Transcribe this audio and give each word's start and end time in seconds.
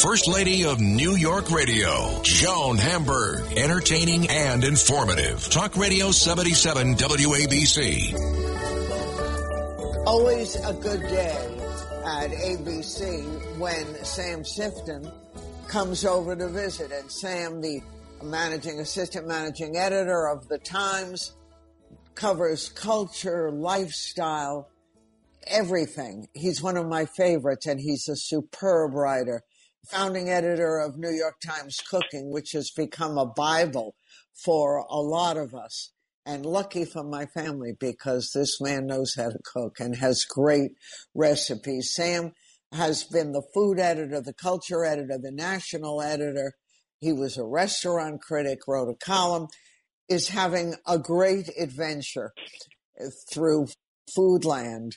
First 0.00 0.26
Lady 0.26 0.64
of 0.64 0.80
New 0.80 1.16
York 1.16 1.50
Radio, 1.50 2.20
Joan 2.22 2.76
Hamburg. 2.78 3.56
Entertaining 3.56 4.28
and 4.28 4.64
informative. 4.64 5.48
Talk 5.48 5.76
Radio 5.76 6.10
77 6.10 6.94
WABC. 6.96 8.14
Always 10.06 10.56
a 10.56 10.72
good 10.72 11.02
day 11.02 11.58
at 12.04 12.30
ABC 12.30 13.58
when 13.58 14.04
Sam 14.04 14.42
Sifton 14.42 15.12
comes 15.68 16.04
over 16.04 16.34
to 16.34 16.48
visit. 16.48 16.90
And 16.90 17.08
Sam, 17.10 17.60
the 17.60 17.80
managing 18.24 18.80
assistant 18.80 19.28
managing 19.28 19.76
editor 19.76 20.26
of 20.26 20.48
the 20.48 20.58
Times, 20.58 21.32
covers 22.16 22.70
culture, 22.70 23.52
lifestyle, 23.52 24.68
everything. 25.46 26.28
He's 26.34 26.62
one 26.62 26.76
of 26.76 26.86
my 26.86 27.04
favorites 27.04 27.66
and 27.66 27.78
he's 27.78 28.08
a 28.08 28.16
superb 28.16 28.94
writer 28.94 29.42
founding 29.90 30.30
editor 30.30 30.78
of 30.78 30.96
New 30.96 31.10
York 31.10 31.40
Times 31.44 31.80
Cooking, 31.88 32.30
which 32.30 32.52
has 32.52 32.70
become 32.70 33.18
a 33.18 33.26
Bible 33.26 33.94
for 34.44 34.84
a 34.88 35.00
lot 35.00 35.36
of 35.36 35.54
us. 35.54 35.92
And 36.24 36.46
lucky 36.46 36.84
for 36.84 37.02
my 37.02 37.26
family 37.26 37.72
because 37.78 38.30
this 38.32 38.60
man 38.60 38.86
knows 38.86 39.16
how 39.16 39.30
to 39.30 39.38
cook 39.44 39.80
and 39.80 39.96
has 39.96 40.24
great 40.24 40.70
recipes. 41.14 41.92
Sam 41.92 42.32
has 42.70 43.02
been 43.02 43.32
the 43.32 43.42
food 43.52 43.80
editor, 43.80 44.20
the 44.20 44.32
culture 44.32 44.84
editor, 44.84 45.18
the 45.20 45.32
national 45.32 46.00
editor. 46.00 46.52
He 47.00 47.12
was 47.12 47.36
a 47.36 47.44
restaurant 47.44 48.20
critic, 48.22 48.60
wrote 48.68 48.88
a 48.88 49.04
column, 49.04 49.48
is 50.08 50.28
having 50.28 50.76
a 50.86 50.96
great 50.96 51.50
adventure 51.58 52.32
through 53.28 53.66
Foodland. 54.16 54.96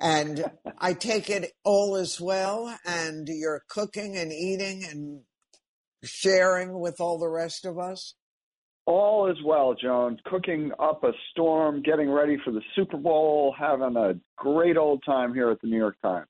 And 0.00 0.44
I 0.78 0.92
take 0.92 1.30
it 1.30 1.52
all 1.64 1.96
is 1.96 2.20
well, 2.20 2.78
and 2.84 3.28
you're 3.28 3.64
cooking 3.68 4.16
and 4.16 4.32
eating 4.32 4.84
and 4.84 5.22
sharing 6.06 6.78
with 6.78 7.00
all 7.00 7.18
the 7.18 7.28
rest 7.28 7.64
of 7.64 7.78
us? 7.78 8.14
All 8.86 9.30
is 9.30 9.38
well, 9.44 9.74
Joan. 9.74 10.18
Cooking 10.26 10.70
up 10.78 11.04
a 11.04 11.12
storm, 11.30 11.82
getting 11.82 12.10
ready 12.10 12.36
for 12.44 12.50
the 12.50 12.60
Super 12.76 12.98
Bowl, 12.98 13.54
having 13.58 13.96
a 13.96 14.14
great 14.36 14.76
old 14.76 15.02
time 15.06 15.32
here 15.32 15.50
at 15.50 15.60
the 15.62 15.68
New 15.68 15.78
York 15.78 15.96
Times. 16.02 16.28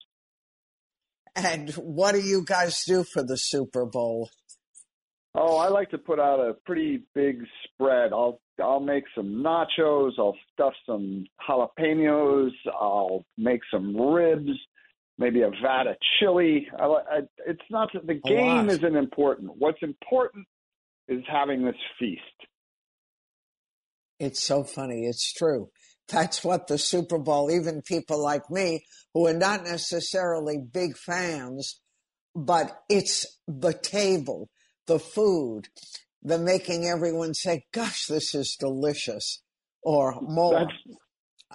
And 1.35 1.70
what 1.73 2.12
do 2.12 2.20
you 2.20 2.45
guys 2.45 2.85
do 2.85 3.03
for 3.03 3.25
the 3.25 3.37
Super 3.37 3.85
Bowl? 3.85 4.31
Oh, 5.35 5.57
I 5.57 5.69
like 5.69 5.91
to 5.91 5.98
put 5.98 6.20
out 6.20 6.39
a 6.39 6.55
pretty 6.65 7.03
big 7.12 7.42
spread. 7.65 8.12
I'll 8.12 8.41
I'll 8.62 8.80
make 8.80 9.05
some 9.14 9.42
nachos. 9.44 10.12
I'll 10.19 10.36
stuff 10.52 10.74
some 10.86 11.27
jalapenos. 11.48 12.50
I'll 12.66 13.24
make 13.36 13.61
some 13.70 13.96
ribs. 13.96 14.50
Maybe 15.19 15.42
a 15.42 15.50
vat 15.50 15.86
of 15.86 15.96
chili. 16.19 16.66
I, 16.78 16.84
I, 16.84 17.20
it's 17.46 17.62
not 17.70 17.91
the 17.92 18.14
game 18.14 18.69
isn't 18.69 18.96
important. 18.96 19.52
What's 19.56 19.83
important 19.83 20.46
is 21.08 21.22
having 21.30 21.64
this 21.64 21.77
feast. 21.98 22.20
It's 24.19 24.42
so 24.42 24.64
funny. 24.64 25.06
It's 25.06 25.33
true. 25.33 25.70
That's 26.08 26.45
what 26.45 26.67
the 26.67 26.79
Super 26.79 27.18
Bowl. 27.18 27.50
Even 27.50 27.83
people 27.83 28.23
like 28.23 28.50
me 28.50 28.84
who 29.12 29.27
are 29.27 29.34
not 29.34 29.64
necessarily 29.64 30.58
big 30.58 30.96
fans, 30.96 31.80
but 32.34 32.83
it's 32.89 33.39
the 33.46 33.73
table 33.73 34.48
the 34.86 34.98
food, 34.98 35.68
the 36.24 36.39
making 36.39 36.86
everyone 36.86 37.35
say, 37.35 37.64
gosh, 37.73 38.07
this 38.07 38.35
is 38.35 38.57
delicious 38.58 39.42
or 39.83 40.18
more. 40.23 40.61
That's, 40.61 40.98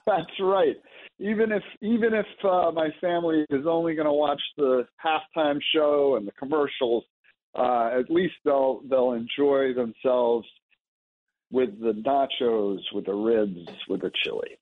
that's 0.06 0.40
right. 0.40 0.76
Even 1.20 1.52
if 1.52 1.64
even 1.82 2.14
if 2.14 2.26
uh, 2.46 2.72
my 2.72 2.90
family 3.02 3.46
is 3.50 3.66
only 3.68 3.94
going 3.94 4.06
to 4.06 4.14
watch 4.14 4.42
the 4.56 4.88
halftime 5.04 5.60
show 5.76 6.16
and 6.16 6.26
the 6.26 6.32
commercials, 6.32 7.04
uh, 7.56 7.90
at 8.00 8.10
least 8.10 8.36
they'll 8.46 8.82
they'll 8.90 9.12
enjoy 9.14 9.74
themselves 9.74 10.48
with 11.52 11.78
the 11.82 11.92
nachos, 11.92 12.80
with 12.94 13.06
the 13.06 13.14
ribs, 13.14 13.68
with 13.90 14.02
the 14.02 14.12
chili. 14.24 14.58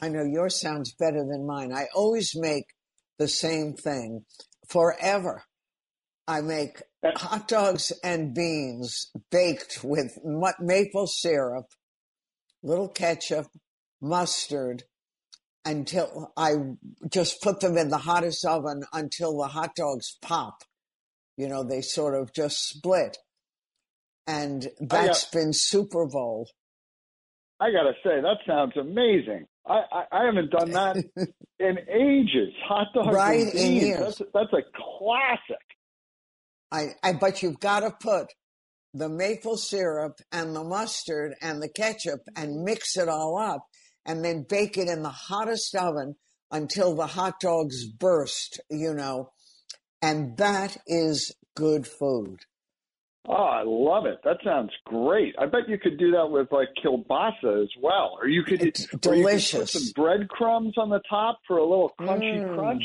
I 0.00 0.08
know 0.10 0.22
yours 0.22 0.60
sounds 0.60 0.92
better 0.92 1.26
than 1.28 1.46
mine. 1.46 1.72
I 1.72 1.86
always 1.92 2.36
make 2.36 2.66
the 3.18 3.26
same 3.26 3.72
thing 3.72 4.24
forever. 4.68 5.44
I 6.28 6.40
make 6.40 6.82
hot 7.04 7.48
dogs 7.48 7.92
and 8.02 8.34
beans 8.34 9.10
baked 9.30 9.80
with 9.84 10.18
maple 10.60 11.06
syrup, 11.06 11.66
little 12.62 12.88
ketchup, 12.88 13.46
mustard, 14.00 14.84
until 15.64 16.32
I 16.36 16.54
just 17.10 17.42
put 17.42 17.60
them 17.60 17.76
in 17.76 17.88
the 17.90 17.98
hottest 17.98 18.44
oven 18.44 18.84
until 18.92 19.36
the 19.38 19.48
hot 19.48 19.74
dogs 19.74 20.16
pop. 20.22 20.62
You 21.36 21.48
know, 21.48 21.62
they 21.62 21.82
sort 21.82 22.14
of 22.14 22.32
just 22.32 22.68
split. 22.68 23.18
And 24.26 24.68
that's 24.80 25.24
got, 25.24 25.32
been 25.32 25.52
Super 25.52 26.06
Bowl. 26.06 26.48
I 27.60 27.70
got 27.70 27.84
to 27.84 27.92
say, 28.04 28.20
that 28.20 28.38
sounds 28.46 28.76
amazing. 28.76 29.46
I, 29.66 29.82
I, 29.92 30.04
I 30.12 30.24
haven't 30.24 30.50
done 30.50 30.70
that 30.72 30.96
in 31.58 31.78
ages. 31.88 32.54
Hot 32.66 32.88
dogs 32.94 33.14
right 33.14 33.42
and 33.42 33.52
beans. 33.52 33.98
That's, 33.98 34.22
that's 34.34 34.52
a 34.52 34.62
classic. 34.74 35.67
I, 36.70 36.88
I 37.02 37.12
but 37.12 37.42
you've 37.42 37.60
got 37.60 37.80
to 37.80 37.90
put 37.90 38.26
the 38.94 39.08
maple 39.08 39.56
syrup 39.56 40.18
and 40.32 40.54
the 40.54 40.64
mustard 40.64 41.34
and 41.40 41.62
the 41.62 41.68
ketchup 41.68 42.20
and 42.36 42.64
mix 42.64 42.96
it 42.96 43.08
all 43.08 43.38
up 43.38 43.66
and 44.06 44.24
then 44.24 44.46
bake 44.48 44.78
it 44.78 44.88
in 44.88 45.02
the 45.02 45.10
hottest 45.10 45.74
oven 45.74 46.16
until 46.50 46.94
the 46.94 47.06
hot 47.06 47.40
dogs 47.40 47.86
burst, 47.86 48.60
you 48.70 48.94
know. 48.94 49.30
And 50.00 50.36
that 50.38 50.78
is 50.86 51.34
good 51.54 51.86
food. 51.86 52.40
Oh, 53.28 53.34
I 53.34 53.62
love 53.66 54.06
it. 54.06 54.20
That 54.24 54.38
sounds 54.42 54.70
great. 54.86 55.34
I 55.38 55.44
bet 55.44 55.68
you 55.68 55.76
could 55.78 55.98
do 55.98 56.12
that 56.12 56.30
with 56.30 56.50
like 56.50 56.68
kielbasa 56.82 57.62
as 57.62 57.68
well. 57.82 58.16
Or 58.18 58.26
you 58.26 58.42
could, 58.42 58.62
it's 58.62 58.86
delicious. 58.96 59.52
You 59.52 59.58
could 59.58 59.64
put 59.64 59.68
some 59.68 59.92
breadcrumbs 59.94 60.74
on 60.78 60.88
the 60.88 61.02
top 61.10 61.40
for 61.46 61.58
a 61.58 61.62
little 61.62 61.92
crunchy 62.00 62.42
mm. 62.42 62.56
crunch. 62.56 62.82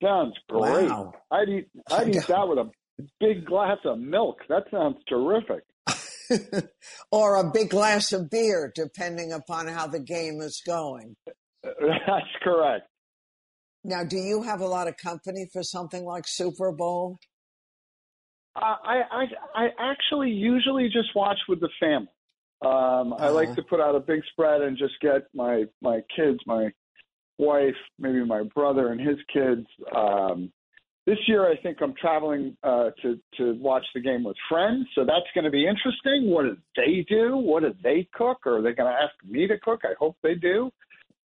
Sounds 0.00 0.34
great. 0.48 0.88
Wow. 0.88 1.14
I'd 1.32 1.48
eat 1.48 1.68
I'd 1.90 2.08
eat 2.08 2.26
that 2.28 2.48
with 2.48 2.58
a 2.58 2.70
big 3.18 3.44
glass 3.46 3.78
of 3.84 3.98
milk. 3.98 4.38
That 4.48 4.64
sounds 4.70 4.96
terrific. 5.08 5.64
or 7.12 7.36
a 7.36 7.50
big 7.50 7.70
glass 7.70 8.12
of 8.12 8.30
beer, 8.30 8.72
depending 8.74 9.32
upon 9.32 9.66
how 9.66 9.86
the 9.86 10.00
game 10.00 10.40
is 10.40 10.62
going. 10.66 11.16
That's 11.62 12.26
correct. 12.42 12.86
Now, 13.82 14.04
do 14.04 14.16
you 14.16 14.42
have 14.42 14.60
a 14.60 14.66
lot 14.66 14.88
of 14.88 14.96
company 14.96 15.48
for 15.52 15.62
something 15.62 16.04
like 16.04 16.24
Super 16.26 16.70
Bowl? 16.72 17.18
Uh, 18.54 18.76
I, 18.84 19.02
I 19.10 19.24
I 19.54 19.68
actually 19.78 20.30
usually 20.30 20.88
just 20.88 21.14
watch 21.14 21.38
with 21.48 21.60
the 21.60 21.70
family. 21.78 22.08
Um, 22.62 23.12
uh-huh. 23.12 23.26
I 23.26 23.28
like 23.30 23.54
to 23.54 23.62
put 23.62 23.80
out 23.80 23.94
a 23.94 24.00
big 24.00 24.20
spread 24.32 24.60
and 24.60 24.76
just 24.76 24.94
get 25.00 25.22
my 25.34 25.64
my 25.80 26.00
kids, 26.14 26.38
my 26.46 26.70
wife, 27.38 27.76
maybe 27.98 28.24
my 28.24 28.42
brother 28.54 28.92
and 28.92 29.00
his 29.00 29.16
kids, 29.32 29.66
um, 29.96 30.52
this 31.10 31.18
year, 31.26 31.50
I 31.50 31.56
think 31.56 31.78
I'm 31.82 31.94
traveling 32.00 32.56
uh, 32.62 32.90
to 33.02 33.18
to 33.38 33.54
watch 33.60 33.84
the 33.94 34.00
game 34.00 34.22
with 34.22 34.36
friends, 34.48 34.86
so 34.94 35.04
that's 35.04 35.26
going 35.34 35.44
to 35.44 35.50
be 35.50 35.66
interesting. 35.66 36.30
What 36.30 36.44
do 36.44 36.56
they 36.76 37.04
do? 37.08 37.36
What 37.36 37.64
do 37.64 37.74
they 37.82 38.08
cook? 38.14 38.46
Or 38.46 38.58
are 38.58 38.62
they 38.62 38.72
going 38.72 38.92
to 38.92 38.96
ask 38.96 39.14
me 39.28 39.48
to 39.48 39.58
cook? 39.58 39.80
I 39.82 39.94
hope 39.98 40.16
they 40.22 40.36
do. 40.36 40.70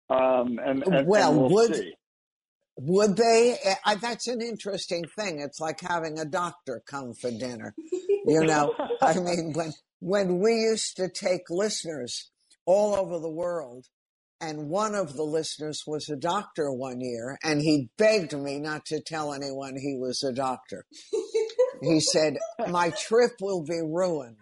Um, 0.10 0.60
and, 0.62 0.84
and, 0.84 1.08
well, 1.08 1.32
and 1.32 1.40
we'll 1.40 1.50
would 1.52 1.76
see. 1.76 1.94
would 2.78 3.16
they? 3.16 3.56
I, 3.86 3.96
that's 3.96 4.28
an 4.28 4.42
interesting 4.42 5.06
thing. 5.18 5.40
It's 5.40 5.62
like 5.62 5.80
having 5.80 6.20
a 6.20 6.26
doctor 6.26 6.84
come 6.86 7.14
for 7.14 7.32
dinner. 7.32 7.74
You 8.26 8.42
know, 8.42 8.76
I 9.02 9.14
mean, 9.14 9.54
when 9.54 9.72
when 10.02 10.40
we 10.40 10.56
used 10.56 10.98
to 10.98 11.08
take 11.08 11.50
listeners 11.50 12.30
all 12.66 12.96
over 12.96 13.18
the 13.18 13.30
world 13.30 13.86
and 14.42 14.70
one 14.70 14.96
of 14.96 15.16
the 15.16 15.24
listeners 15.24 15.84
was 15.86 16.10
a 16.10 16.16
doctor 16.16 16.72
one 16.72 17.02
year, 17.02 17.38
and 17.44 17.62
he 17.62 17.90
begged 17.98 18.34
me 18.34 18.60
not 18.60 18.86
to 18.86 19.02
tell 19.02 19.34
anyone 19.34 19.76
he 19.76 19.98
was 19.98 20.24
a 20.24 20.32
doctor. 20.32 20.86
he 21.82 22.00
said, 22.00 22.38
My 22.70 22.92
trip 22.92 23.34
will 23.42 23.64
be 23.64 23.82
ruined. 23.82 24.38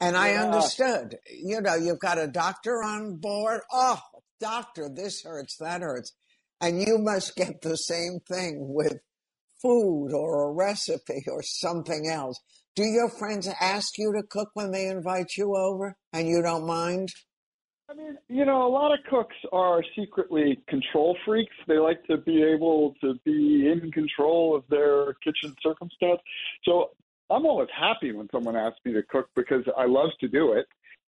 And 0.00 0.16
I 0.16 0.34
understood. 0.34 1.18
You 1.30 1.60
know, 1.60 1.74
you've 1.76 2.00
got 2.00 2.18
a 2.18 2.26
doctor 2.26 2.82
on 2.82 3.16
board. 3.16 3.60
Oh, 3.72 4.00
doctor, 4.40 4.88
this 4.92 5.22
hurts, 5.22 5.56
that 5.58 5.82
hurts. 5.82 6.12
And 6.60 6.80
you 6.80 6.98
must 6.98 7.36
get 7.36 7.60
the 7.60 7.76
same 7.76 8.18
thing 8.28 8.66
with 8.74 8.98
food 9.60 10.12
or 10.12 10.48
a 10.48 10.52
recipe 10.52 11.24
or 11.28 11.42
something 11.42 12.08
else. 12.08 12.40
Do 12.74 12.84
your 12.84 13.10
friends 13.10 13.48
ask 13.60 13.96
you 13.98 14.12
to 14.14 14.26
cook 14.26 14.48
when 14.54 14.72
they 14.72 14.86
invite 14.86 15.36
you 15.36 15.54
over 15.54 15.96
and 16.12 16.26
you 16.26 16.42
don't 16.42 16.66
mind? 16.66 17.10
I 17.92 17.94
mean, 17.94 18.16
you 18.28 18.46
know, 18.46 18.66
a 18.66 18.68
lot 18.68 18.92
of 18.92 19.00
cooks 19.10 19.36
are 19.52 19.82
secretly 19.98 20.58
control 20.66 21.16
freaks. 21.26 21.54
They 21.68 21.78
like 21.78 22.02
to 22.04 22.16
be 22.16 22.42
able 22.42 22.94
to 23.02 23.14
be 23.24 23.70
in 23.70 23.90
control 23.92 24.56
of 24.56 24.64
their 24.70 25.14
kitchen 25.14 25.54
circumstance. 25.62 26.20
So 26.64 26.90
I'm 27.28 27.44
always 27.44 27.68
happy 27.78 28.12
when 28.12 28.28
someone 28.32 28.56
asks 28.56 28.78
me 28.84 28.94
to 28.94 29.02
cook 29.02 29.28
because 29.36 29.64
I 29.76 29.84
love 29.86 30.08
to 30.20 30.28
do 30.28 30.52
it. 30.52 30.66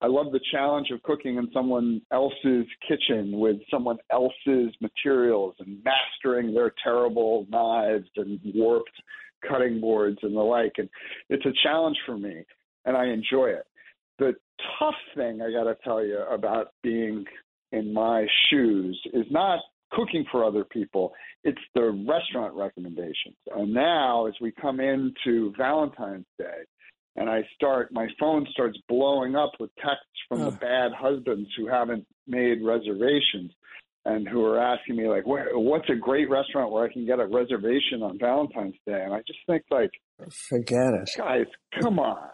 I 0.01 0.07
love 0.07 0.33
the 0.33 0.41
challenge 0.51 0.89
of 0.91 1.03
cooking 1.03 1.37
in 1.37 1.49
someone 1.53 2.01
else's 2.11 2.67
kitchen 2.89 3.39
with 3.39 3.57
someone 3.71 3.99
else's 4.11 4.75
materials 4.81 5.55
and 5.59 5.79
mastering 5.85 6.55
their 6.55 6.73
terrible 6.83 7.47
knives 7.51 8.09
and 8.17 8.41
warped 8.55 8.91
cutting 9.47 9.79
boards 9.81 10.19
and 10.23 10.35
the 10.35 10.41
like. 10.41 10.73
And 10.79 10.89
it's 11.29 11.45
a 11.45 11.53
challenge 11.63 11.99
for 12.07 12.17
me, 12.17 12.45
and 12.87 12.97
I 12.97 13.07
enjoy 13.09 13.49
it. 13.49 13.67
The 14.19 14.35
tough 14.79 14.95
thing 15.15 15.41
I 15.43 15.51
got 15.51 15.65
to 15.65 15.77
tell 15.85 16.05
you 16.05 16.19
about 16.31 16.69
being 16.83 17.25
in 17.73 17.93
my 17.93 18.27
shoes 18.51 19.01
is 19.13 19.27
not 19.31 19.61
cooking 19.91 20.25
for 20.31 20.45
other 20.45 20.65
people, 20.65 21.13
it's 21.45 21.61
the 21.75 21.91
restaurant 22.09 22.55
recommendations. 22.55 23.37
And 23.55 23.73
now, 23.75 24.27
as 24.27 24.35
we 24.41 24.53
come 24.53 24.81
into 24.81 25.53
Valentine's 25.57 26.27
Day, 26.39 26.65
and 27.17 27.29
I 27.29 27.43
start, 27.55 27.93
my 27.93 28.09
phone 28.19 28.47
starts 28.53 28.79
blowing 28.89 29.37
up 29.37 29.53
with 29.61 29.71
texts 29.77 30.07
from 30.29 30.41
the 30.41 30.51
bad 30.51 30.93
husbands 30.97 31.49
who 31.59 31.69
haven't 31.69 32.07
made 32.27 32.63
reservations 32.65 33.53
and 34.05 34.27
who 34.27 34.45
are 34.45 34.59
asking 34.59 34.97
me 34.97 35.09
like, 35.09 35.25
what's 35.27 35.89
a 35.91 35.95
great 35.95 36.31
restaurant 36.31 36.73
where 36.73 36.85
I 36.85 36.93
can 36.93 37.05
get 37.05 37.21
a 37.21 37.27
reservation 37.27 38.03
on 38.03 38.19
Valentine's 38.19 38.75
Day? 38.87 39.03
And 39.05 39.13
I 39.13 39.19
just 39.27 39.41
think 39.47 39.63
like, 39.71 39.91
forget 40.49 40.95
it, 40.95 41.11
guys, 41.19 41.47
come 41.83 41.99
on, 41.99 42.31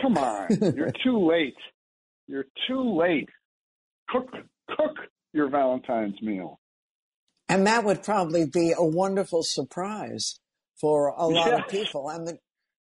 come 0.00 0.16
on, 0.18 0.48
you're 0.76 0.92
too 1.04 1.18
late, 1.18 1.56
you're 2.26 2.46
too 2.68 2.96
late. 2.96 3.28
Cook, 4.08 4.30
cook 4.76 4.96
your 5.32 5.50
Valentine's 5.50 6.20
meal. 6.22 6.60
And 7.48 7.66
that 7.66 7.84
would 7.84 8.02
probably 8.02 8.46
be 8.46 8.72
a 8.76 8.84
wonderful 8.84 9.42
surprise 9.42 10.40
for 10.80 11.08
a 11.08 11.26
lot 11.26 11.52
of 11.52 11.68
people. 11.68 12.08
And 12.08 12.26
the, 12.26 12.38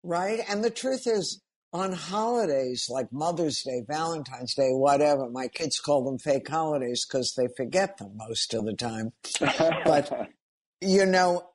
right? 0.04 0.40
And 0.50 0.64
the 0.64 0.70
truth 0.70 1.04
is, 1.06 1.42
on 1.72 1.94
holidays 1.94 2.88
like 2.90 3.12
Mother's 3.12 3.62
Day, 3.62 3.84
Valentine's 3.88 4.56
Day, 4.56 4.70
whatever, 4.70 5.30
my 5.30 5.48
kids 5.48 5.80
call 5.80 6.04
them 6.04 6.18
fake 6.18 6.48
holidays 6.50 7.06
because 7.06 7.34
they 7.38 7.48
forget 7.56 7.98
them 7.98 8.14
most 8.16 8.54
of 8.54 8.66
the 8.66 8.74
time. 8.74 9.12
but, 9.40 10.30
you 10.82 11.06
know, 11.06 11.49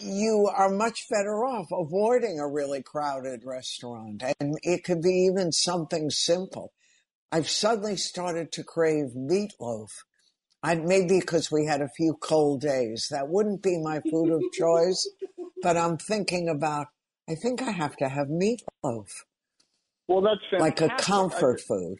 you 0.00 0.50
are 0.54 0.70
much 0.70 1.06
better 1.08 1.44
off 1.44 1.66
avoiding 1.72 2.38
a 2.38 2.48
really 2.48 2.82
crowded 2.82 3.42
restaurant. 3.44 4.22
And 4.40 4.56
it 4.62 4.84
could 4.84 5.02
be 5.02 5.28
even 5.30 5.52
something 5.52 6.10
simple. 6.10 6.72
I've 7.32 7.48
suddenly 7.48 7.96
started 7.96 8.52
to 8.52 8.64
crave 8.64 9.14
meatloaf. 9.16 9.88
I, 10.62 10.74
maybe 10.74 11.20
because 11.20 11.50
we 11.50 11.66
had 11.66 11.80
a 11.80 11.88
few 11.96 12.16
cold 12.20 12.60
days. 12.60 13.06
That 13.10 13.28
wouldn't 13.28 13.62
be 13.62 13.78
my 13.82 14.00
food 14.10 14.30
of 14.30 14.42
choice, 14.52 15.08
but 15.62 15.76
I'm 15.76 15.96
thinking 15.96 16.48
about 16.48 16.88
I 17.28 17.34
think 17.36 17.62
I 17.62 17.70
have 17.70 17.96
to 17.98 18.08
have 18.08 18.26
meatloaf. 18.26 19.06
Well, 20.08 20.20
that's 20.20 20.40
fantastic. 20.50 20.80
like 20.80 21.00
a 21.00 21.02
comfort 21.02 21.60
I, 21.60 21.68
food. 21.68 21.96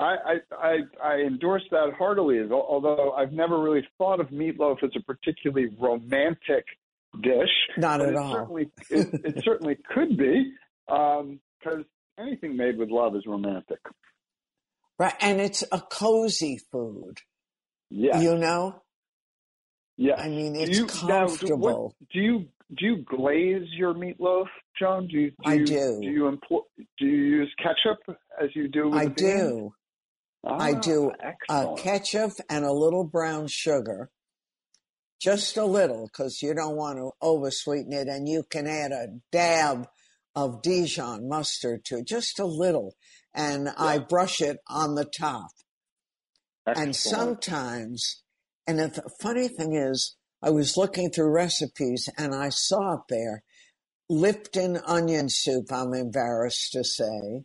I, 0.00 0.16
I 0.50 0.78
I 1.02 1.14
endorse 1.20 1.62
that 1.70 1.92
heartily. 1.96 2.40
Although 2.50 3.12
I've 3.12 3.32
never 3.32 3.60
really 3.60 3.86
thought 3.96 4.20
of 4.20 4.28
meatloaf 4.28 4.82
as 4.82 4.90
a 4.96 5.02
particularly 5.02 5.68
romantic 5.78 6.64
dish. 7.22 7.50
Not 7.76 8.00
at 8.00 8.10
it 8.10 8.16
all. 8.16 8.32
Certainly, 8.32 8.70
it, 8.90 9.20
it 9.24 9.34
certainly 9.44 9.76
could 9.94 10.16
be 10.16 10.52
because 10.86 11.30
um, 11.64 11.84
anything 12.18 12.56
made 12.56 12.78
with 12.78 12.90
love 12.90 13.16
is 13.16 13.24
romantic. 13.26 13.80
Right, 14.98 15.14
and 15.20 15.40
it's 15.40 15.62
a 15.70 15.80
cozy 15.80 16.58
food. 16.72 17.18
Yeah, 17.90 18.20
you 18.20 18.36
know. 18.36 18.82
Yeah, 19.96 20.14
I 20.16 20.28
mean 20.28 20.54
it's 20.56 20.78
you, 20.78 20.86
comfortable. 20.86 21.68
Now, 21.68 21.74
what, 21.74 21.92
do 22.12 22.20
you 22.20 22.38
do 22.76 22.86
you 22.86 22.96
glaze 23.04 23.66
your 23.76 23.94
meatloaf, 23.94 24.46
Joan? 24.78 25.08
Do 25.08 25.18
you? 25.18 25.30
Do 25.30 25.36
I 25.44 25.54
you, 25.54 25.66
do. 25.66 25.98
Do 26.02 26.08
you 26.08 26.26
employ, 26.26 26.60
Do 26.98 27.06
you 27.06 27.22
use 27.38 27.54
ketchup 27.58 28.18
as 28.42 28.50
you 28.54 28.68
do? 28.68 28.92
I 28.92 29.06
do. 29.06 29.72
Ah, 30.44 30.56
I 30.60 30.74
do 30.74 31.10
uh, 31.48 31.74
ketchup 31.74 32.32
and 32.48 32.64
a 32.64 32.72
little 32.72 33.04
brown 33.04 33.48
sugar, 33.48 34.10
just 35.20 35.56
a 35.56 35.64
little, 35.64 36.06
because 36.06 36.42
you 36.42 36.54
don't 36.54 36.76
want 36.76 36.98
to 36.98 37.10
oversweeten 37.20 37.92
it, 37.92 38.08
and 38.08 38.28
you 38.28 38.44
can 38.48 38.66
add 38.66 38.92
a 38.92 39.08
dab 39.32 39.86
of 40.34 40.62
Dijon 40.62 41.28
mustard 41.28 41.84
to 41.86 41.98
it, 41.98 42.06
just 42.06 42.38
a 42.38 42.46
little, 42.46 42.94
and 43.34 43.64
yeah. 43.64 43.72
I 43.76 43.98
brush 43.98 44.40
it 44.40 44.58
on 44.68 44.94
the 44.94 45.04
top. 45.04 45.50
Excellent. 46.66 46.86
And 46.86 46.96
sometimes, 46.96 48.22
and 48.66 48.78
the 48.78 49.10
funny 49.20 49.48
thing 49.48 49.74
is, 49.74 50.16
I 50.42 50.50
was 50.50 50.76
looking 50.76 51.10
through 51.10 51.34
recipes 51.34 52.08
and 52.16 52.34
I 52.34 52.50
saw 52.50 52.94
it 52.94 53.00
there. 53.08 53.42
Lipton 54.08 54.78
onion 54.86 55.28
soup, 55.28 55.72
I'm 55.72 55.94
embarrassed 55.94 56.72
to 56.72 56.84
say. 56.84 57.42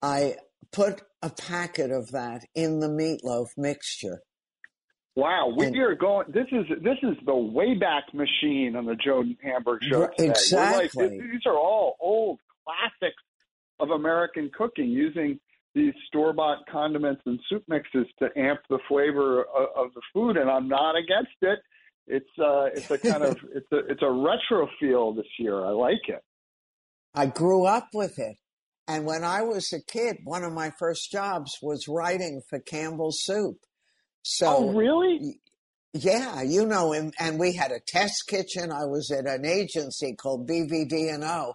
I 0.00 0.36
put 0.72 1.02
a 1.22 1.30
packet 1.30 1.90
of 1.90 2.12
that 2.12 2.42
in 2.54 2.78
the 2.78 2.88
meatloaf 2.88 3.48
mixture. 3.56 4.22
Wow, 5.16 5.52
we 5.56 5.78
are 5.80 5.94
going. 5.94 6.26
This 6.32 6.46
is 6.52 6.66
this 6.82 6.98
is 7.02 7.16
the 7.26 7.32
Wayback 7.32 8.14
Machine 8.14 8.76
on 8.76 8.86
the 8.86 8.94
Joan 8.94 9.36
Hamburg 9.42 9.80
Show. 9.82 10.06
Today. 10.16 10.30
Exactly. 10.30 11.08
Like, 11.08 11.10
these 11.10 11.46
are 11.46 11.56
all 11.56 11.96
old 12.00 12.38
classics 12.64 13.22
of 13.80 13.90
American 13.90 14.50
cooking, 14.56 14.88
using 14.88 15.40
these 15.74 15.94
store 16.06 16.32
bought 16.32 16.58
condiments 16.70 17.22
and 17.26 17.40
soup 17.48 17.64
mixes 17.68 18.06
to 18.18 18.28
amp 18.36 18.60
the 18.68 18.78
flavor 18.88 19.42
of, 19.42 19.68
of 19.76 19.94
the 19.94 20.00
food. 20.12 20.36
And 20.36 20.48
I'm 20.48 20.68
not 20.68 20.96
against 20.96 21.36
it 21.42 21.58
it's 22.10 22.38
uh, 22.38 22.66
it's 22.74 22.90
a 22.90 22.98
kind 22.98 23.22
of 23.22 23.36
it's 23.54 23.70
a 23.72 23.78
it's 23.88 24.02
a 24.02 24.10
retro 24.10 24.68
feel 24.78 25.14
this 25.14 25.26
year. 25.38 25.64
I 25.64 25.70
like 25.70 26.08
it. 26.08 26.22
I 27.14 27.26
grew 27.26 27.66
up 27.66 27.88
with 27.94 28.18
it, 28.18 28.36
and 28.86 29.06
when 29.06 29.24
I 29.24 29.42
was 29.42 29.72
a 29.72 29.80
kid, 29.80 30.18
one 30.24 30.44
of 30.44 30.52
my 30.52 30.72
first 30.78 31.10
jobs 31.10 31.56
was 31.62 31.88
writing 31.88 32.42
for 32.48 32.58
Campbell's 32.58 33.22
Soup. 33.22 33.56
So, 34.22 34.56
oh, 34.56 34.72
really? 34.72 35.40
Yeah, 35.92 36.42
you 36.42 36.66
know, 36.66 36.92
him. 36.92 37.12
and 37.18 37.38
we 37.38 37.54
had 37.54 37.72
a 37.72 37.80
test 37.80 38.24
kitchen. 38.28 38.70
I 38.70 38.84
was 38.84 39.10
at 39.10 39.26
an 39.26 39.44
agency 39.44 40.14
called 40.14 40.48
BBD&O, 40.48 41.54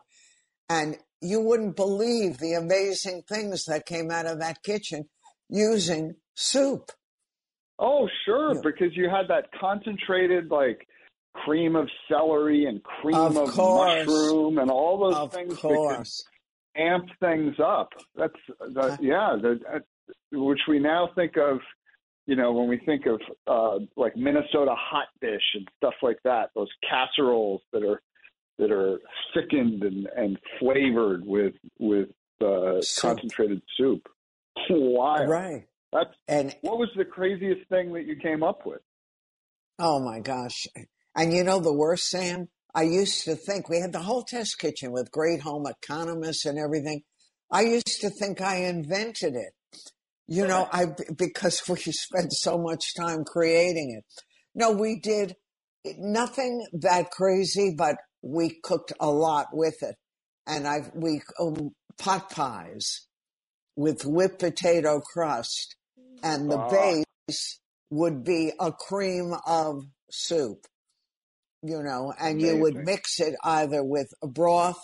and 0.69 0.95
you 1.21 1.41
wouldn't 1.41 1.75
believe 1.75 2.37
the 2.37 2.53
amazing 2.53 3.23
things 3.29 3.65
that 3.65 3.85
came 3.85 4.11
out 4.11 4.25
of 4.25 4.39
that 4.39 4.61
kitchen 4.63 5.05
using 5.49 6.15
soup. 6.35 6.91
Oh, 7.79 8.07
sure, 8.25 8.55
yeah. 8.55 8.61
because 8.63 8.95
you 8.95 9.09
had 9.09 9.27
that 9.29 9.49
concentrated 9.59 10.49
like 10.49 10.87
cream 11.33 11.75
of 11.75 11.89
celery 12.09 12.65
and 12.65 12.81
cream 12.83 13.15
of, 13.15 13.37
of 13.37 13.57
mushroom 13.57 14.57
and 14.57 14.71
all 14.71 14.97
those 14.97 15.15
of 15.15 15.33
things 15.33 15.57
course. 15.57 16.23
that 16.75 16.81
amp 16.81 17.05
things 17.19 17.55
up. 17.63 17.89
That's 18.15 18.33
the, 18.59 18.97
yeah, 19.01 19.35
the, 19.41 19.59
uh, 19.73 19.79
which 20.31 20.61
we 20.67 20.79
now 20.79 21.09
think 21.15 21.33
of, 21.37 21.59
you 22.25 22.35
know, 22.35 22.51
when 22.51 22.67
we 22.67 22.77
think 22.85 23.05
of 23.05 23.21
uh, 23.47 23.85
like 23.95 24.15
Minnesota 24.15 24.73
hot 24.75 25.07
dish 25.21 25.43
and 25.53 25.67
stuff 25.77 25.93
like 26.01 26.17
that. 26.23 26.49
Those 26.55 26.69
casseroles 26.87 27.61
that 27.71 27.83
are 27.83 28.01
that 28.57 28.71
are 28.71 28.99
thickened 29.33 29.83
and, 29.83 30.07
and 30.15 30.37
flavored 30.59 31.25
with 31.25 31.53
with 31.79 32.09
uh, 32.41 32.81
concentrated 32.99 33.61
soup. 33.77 34.07
Wow. 34.69 35.25
Right. 35.25 35.65
That's 35.91 36.15
and 36.27 36.55
what 36.61 36.77
was 36.77 36.89
the 36.97 37.05
craziest 37.05 37.69
thing 37.69 37.93
that 37.93 38.05
you 38.05 38.15
came 38.15 38.43
up 38.43 38.65
with? 38.65 38.81
Oh 39.79 39.99
my 39.99 40.19
gosh. 40.19 40.65
And 41.15 41.33
you 41.33 41.43
know 41.43 41.59
the 41.59 41.73
worst, 41.73 42.09
Sam? 42.09 42.47
I 42.73 42.83
used 42.83 43.23
to 43.25 43.35
think 43.35 43.69
we 43.69 43.79
had 43.79 43.93
the 43.93 43.99
whole 43.99 44.23
test 44.23 44.59
kitchen 44.59 44.91
with 44.91 45.11
great 45.11 45.41
home 45.41 45.65
economists 45.65 46.45
and 46.45 46.57
everything. 46.57 47.03
I 47.49 47.61
used 47.61 48.01
to 48.01 48.09
think 48.09 48.41
I 48.41 48.65
invented 48.65 49.35
it. 49.35 49.53
You 50.27 50.47
know, 50.47 50.67
I 50.71 50.85
because 51.17 51.61
we 51.69 51.77
spent 51.77 52.33
so 52.33 52.57
much 52.57 52.95
time 52.95 53.23
creating 53.23 53.95
it. 53.97 54.23
No, 54.53 54.71
we 54.71 54.99
did 54.99 55.35
nothing 55.97 56.65
that 56.73 57.11
crazy, 57.11 57.75
but 57.77 57.97
we 58.21 58.59
cooked 58.63 58.93
a 58.99 59.09
lot 59.09 59.47
with 59.53 59.83
it. 59.83 59.95
And 60.47 60.67
I 60.67 60.89
we 60.93 61.21
um, 61.39 61.71
pot 61.97 62.29
pies 62.29 63.07
with 63.75 64.05
whipped 64.05 64.39
potato 64.39 65.01
crust 65.01 65.75
and 66.23 66.49
the 66.49 66.97
base 67.27 67.59
would 67.89 68.23
be 68.23 68.51
a 68.59 68.71
cream 68.71 69.33
of 69.45 69.85
soup, 70.09 70.65
you 71.61 71.83
know, 71.83 72.13
and 72.19 72.39
amazing. 72.39 72.55
you 72.55 72.61
would 72.61 72.75
mix 72.75 73.19
it 73.19 73.35
either 73.43 73.83
with 73.83 74.07
a 74.23 74.27
broth 74.27 74.83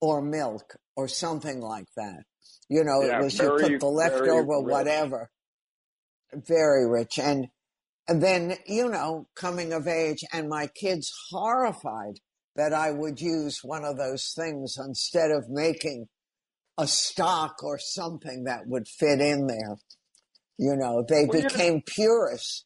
or 0.00 0.20
milk 0.20 0.74
or 0.96 1.08
something 1.08 1.60
like 1.60 1.86
that. 1.96 2.24
You 2.68 2.84
know, 2.84 3.02
yeah, 3.02 3.18
it 3.18 3.24
was 3.24 3.34
very, 3.34 3.62
you 3.64 3.68
put 3.70 3.80
the 3.80 3.86
leftover 3.86 4.60
whatever. 4.60 5.30
Very 6.32 6.88
rich. 6.88 7.18
And 7.18 7.48
And 8.08 8.22
then, 8.22 8.56
you 8.66 8.88
know, 8.88 9.28
coming 9.36 9.72
of 9.72 9.86
age 9.86 10.24
and 10.32 10.48
my 10.48 10.66
kids 10.66 11.12
horrified 11.30 12.18
that 12.56 12.72
I 12.72 12.90
would 12.90 13.20
use 13.20 13.60
one 13.62 13.84
of 13.84 13.96
those 13.96 14.32
things 14.36 14.76
instead 14.78 15.30
of 15.30 15.48
making 15.48 16.08
a 16.78 16.86
stock 16.86 17.62
or 17.62 17.78
something 17.78 18.44
that 18.44 18.66
would 18.66 18.88
fit 18.88 19.20
in 19.20 19.46
there. 19.46 19.76
You 20.58 20.76
know, 20.76 21.04
they 21.06 21.26
Well, 21.26 21.42
became 21.42 21.82
purists. 21.82 22.64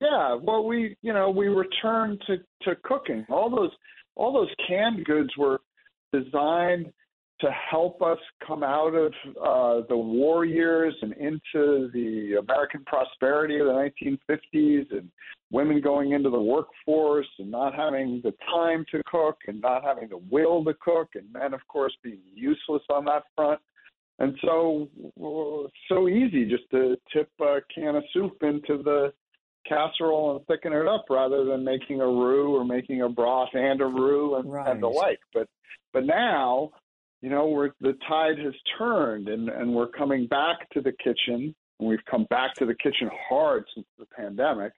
Yeah, 0.00 0.36
well, 0.42 0.64
we 0.64 0.96
you 1.00 1.12
know 1.12 1.30
we 1.30 1.46
returned 1.48 2.22
to 2.26 2.38
to 2.62 2.76
cooking. 2.82 3.24
All 3.28 3.50
those 3.50 3.70
all 4.16 4.32
those 4.32 4.50
canned 4.66 5.04
goods 5.04 5.30
were 5.38 5.60
designed 6.12 6.92
to 7.42 7.50
help 7.50 8.00
us 8.02 8.18
come 8.46 8.62
out 8.62 8.94
of 8.94 9.12
uh, 9.36 9.86
the 9.88 9.96
war 9.96 10.44
years 10.44 10.94
and 11.02 11.12
into 11.14 11.90
the 11.92 12.36
American 12.40 12.84
prosperity 12.86 13.58
of 13.58 13.66
the 13.66 13.72
1950s, 13.72 14.90
and 14.92 15.10
women 15.50 15.80
going 15.80 16.12
into 16.12 16.30
the 16.30 16.40
workforce 16.40 17.26
and 17.38 17.50
not 17.50 17.74
having 17.74 18.20
the 18.22 18.32
time 18.50 18.84
to 18.92 19.02
cook 19.06 19.36
and 19.48 19.60
not 19.60 19.82
having 19.84 20.08
the 20.08 20.20
will 20.30 20.64
to 20.64 20.72
cook, 20.80 21.08
and 21.14 21.30
men, 21.32 21.52
of 21.52 21.60
course, 21.68 21.92
being 22.02 22.20
useless 22.32 22.82
on 22.88 23.04
that 23.04 23.24
front. 23.36 23.60
And 24.20 24.36
so, 24.40 24.88
so 25.88 26.08
easy 26.08 26.48
just 26.48 26.70
to 26.70 26.96
tip 27.12 27.28
a 27.40 27.58
can 27.74 27.96
of 27.96 28.04
soup 28.12 28.36
into 28.42 28.82
the 28.82 29.12
casserole 29.68 30.36
and 30.36 30.46
thicken 30.46 30.72
it 30.72 30.86
up 30.86 31.06
rather 31.10 31.44
than 31.44 31.64
making 31.64 32.00
a 32.00 32.06
roux 32.06 32.54
or 32.54 32.64
making 32.64 33.02
a 33.02 33.08
broth 33.08 33.48
and 33.52 33.80
a 33.80 33.86
roux 33.86 34.36
and, 34.36 34.68
and 34.68 34.82
the 34.82 34.86
like. 34.86 35.20
But 35.34 35.48
but 35.92 36.06
now, 36.06 36.70
you 37.22 37.30
know, 37.30 37.46
we're 37.46 37.70
the 37.80 37.96
tide 38.08 38.38
has 38.38 38.52
turned 38.76 39.28
and, 39.28 39.48
and 39.48 39.72
we're 39.72 39.88
coming 39.88 40.26
back 40.26 40.68
to 40.70 40.80
the 40.80 40.92
kitchen 41.02 41.54
and 41.78 41.88
we've 41.88 42.04
come 42.10 42.26
back 42.30 42.54
to 42.56 42.66
the 42.66 42.74
kitchen 42.74 43.08
hard 43.28 43.64
since 43.74 43.86
the 43.98 44.06
pandemic. 44.06 44.72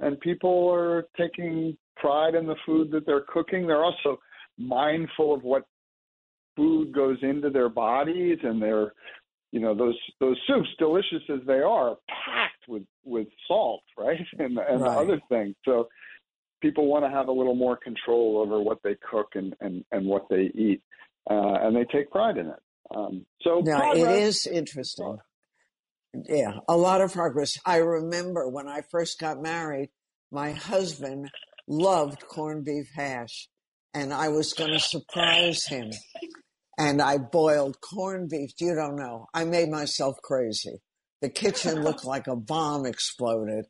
And 0.00 0.18
people 0.20 0.68
are 0.70 1.04
taking 1.16 1.76
pride 1.96 2.34
in 2.34 2.46
the 2.46 2.56
food 2.66 2.90
that 2.90 3.06
they're 3.06 3.24
cooking. 3.28 3.66
They're 3.66 3.84
also 3.84 4.18
mindful 4.58 5.34
of 5.34 5.42
what 5.42 5.64
food 6.56 6.92
goes 6.92 7.18
into 7.22 7.50
their 7.50 7.68
bodies 7.68 8.38
and 8.42 8.60
they're 8.60 8.92
you 9.52 9.60
know 9.60 9.74
those 9.74 9.96
those 10.20 10.36
soups 10.46 10.68
delicious 10.78 11.22
as 11.32 11.40
they 11.46 11.60
are 11.60 11.96
packed 12.08 12.68
with 12.68 12.82
with 13.04 13.26
salt 13.48 13.82
right 13.98 14.20
and 14.38 14.58
and 14.58 14.82
Right. 14.82 14.98
other 14.98 15.20
things 15.28 15.54
so 15.64 15.88
people 16.60 16.86
want 16.86 17.04
to 17.04 17.10
have 17.10 17.28
a 17.28 17.32
little 17.32 17.54
more 17.54 17.76
control 17.76 18.38
over 18.38 18.60
what 18.60 18.78
they 18.84 18.96
cook 19.10 19.28
and 19.34 19.54
and 19.60 19.84
and 19.92 20.04
what 20.06 20.26
they 20.28 20.50
eat 20.54 20.82
uh 21.30 21.54
and 21.62 21.76
they 21.76 21.84
take 21.84 22.10
pride 22.10 22.36
in 22.36 22.46
it 22.48 22.60
um 22.94 23.24
so 23.42 23.60
Now, 23.64 23.92
it 23.92 24.08
is 24.08 24.46
interesting. 24.46 25.18
Yeah, 26.28 26.58
a 26.68 26.76
lot 26.76 27.00
of 27.00 27.12
progress. 27.12 27.58
I 27.64 27.76
remember 27.76 28.48
when 28.48 28.68
I 28.68 28.82
first 28.90 29.18
got 29.18 29.40
married, 29.40 29.90
my 30.30 30.52
husband 30.52 31.30
loved 31.66 32.26
corned 32.28 32.64
beef 32.64 32.90
hash, 32.94 33.48
and 33.94 34.12
I 34.12 34.28
was 34.28 34.52
going 34.52 34.72
to 34.72 34.80
surprise 34.80 35.66
him. 35.66 35.90
And 36.78 37.00
I 37.00 37.18
boiled 37.18 37.80
corned 37.80 38.30
beef. 38.30 38.52
You 38.58 38.74
don't 38.74 38.96
know. 38.96 39.26
I 39.34 39.44
made 39.44 39.68
myself 39.68 40.16
crazy. 40.22 40.80
The 41.20 41.28
kitchen 41.28 41.82
looked 41.82 42.04
like 42.04 42.26
a 42.26 42.36
bomb 42.36 42.86
exploded. 42.86 43.66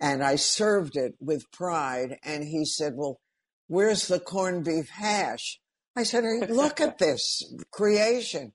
And 0.00 0.22
I 0.22 0.36
served 0.36 0.96
it 0.96 1.14
with 1.20 1.50
pride. 1.52 2.16
And 2.24 2.44
he 2.44 2.64
said, 2.64 2.94
Well, 2.96 3.20
where's 3.68 4.08
the 4.08 4.20
corned 4.20 4.64
beef 4.64 4.88
hash? 4.88 5.60
I 5.96 6.02
said, 6.02 6.24
"Hey, 6.24 6.46
Look 6.52 6.80
at 6.80 6.98
this 6.98 7.42
creation. 7.70 8.52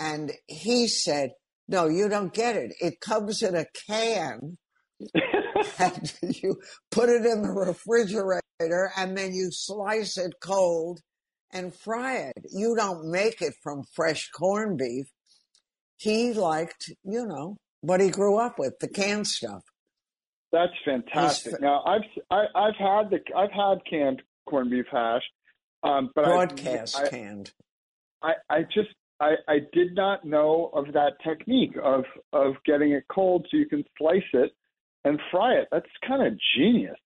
And 0.00 0.32
he 0.46 0.88
said, 0.88 1.30
No, 1.68 1.86
you 1.88 2.08
don't 2.08 2.32
get 2.32 2.56
it. 2.56 2.72
It 2.80 3.00
comes 3.00 3.42
in 3.42 3.54
a 3.54 3.66
can 3.86 4.56
and 5.78 6.12
you 6.42 6.56
put 6.90 7.08
it 7.08 7.24
in 7.24 7.42
the 7.42 7.50
refrigerator 7.52 8.90
and 8.96 9.16
then 9.16 9.32
you 9.34 9.48
slice 9.50 10.16
it 10.18 10.32
cold 10.42 11.00
and 11.52 11.74
fry 11.74 12.16
it. 12.16 12.46
You 12.50 12.74
don't 12.76 13.10
make 13.10 13.40
it 13.40 13.54
from 13.62 13.82
fresh 13.94 14.28
corned 14.30 14.78
beef. 14.78 15.06
He 15.96 16.32
liked, 16.32 16.90
you 17.04 17.24
know, 17.26 17.56
what 17.80 18.00
he 18.00 18.10
grew 18.10 18.38
up 18.38 18.58
with, 18.58 18.74
the 18.80 18.88
canned 18.88 19.26
stuff. 19.26 19.62
That's 20.52 20.72
fantastic. 20.84 21.52
He's- 21.52 21.60
Now 21.60 21.82
I've 21.86 22.02
I, 22.30 22.44
I've 22.54 22.76
had 22.76 23.10
the 23.10 23.20
I've 23.36 23.52
had 23.52 23.84
canned 23.88 24.22
corned 24.48 24.70
beef 24.70 24.86
hash, 24.90 25.22
um, 25.84 26.10
but 26.14 26.24
I- 26.24 26.28
Broadcast 26.28 26.96
I, 26.96 27.08
canned. 27.08 27.52
I, 28.22 28.32
I 28.48 28.62
just 28.62 28.88
I, 29.20 29.34
I 29.46 29.58
did 29.72 29.94
not 29.94 30.24
know 30.24 30.70
of 30.74 30.92
that 30.94 31.12
technique 31.22 31.76
of 31.82 32.04
of 32.32 32.54
getting 32.66 32.92
it 32.92 33.04
cold 33.10 33.46
so 33.50 33.56
you 33.56 33.66
can 33.66 33.84
slice 33.98 34.22
it 34.32 34.52
and 35.04 35.20
fry 35.30 35.54
it. 35.54 35.68
That's 35.70 35.86
kind 36.06 36.26
of 36.26 36.38
genius. 36.56 36.96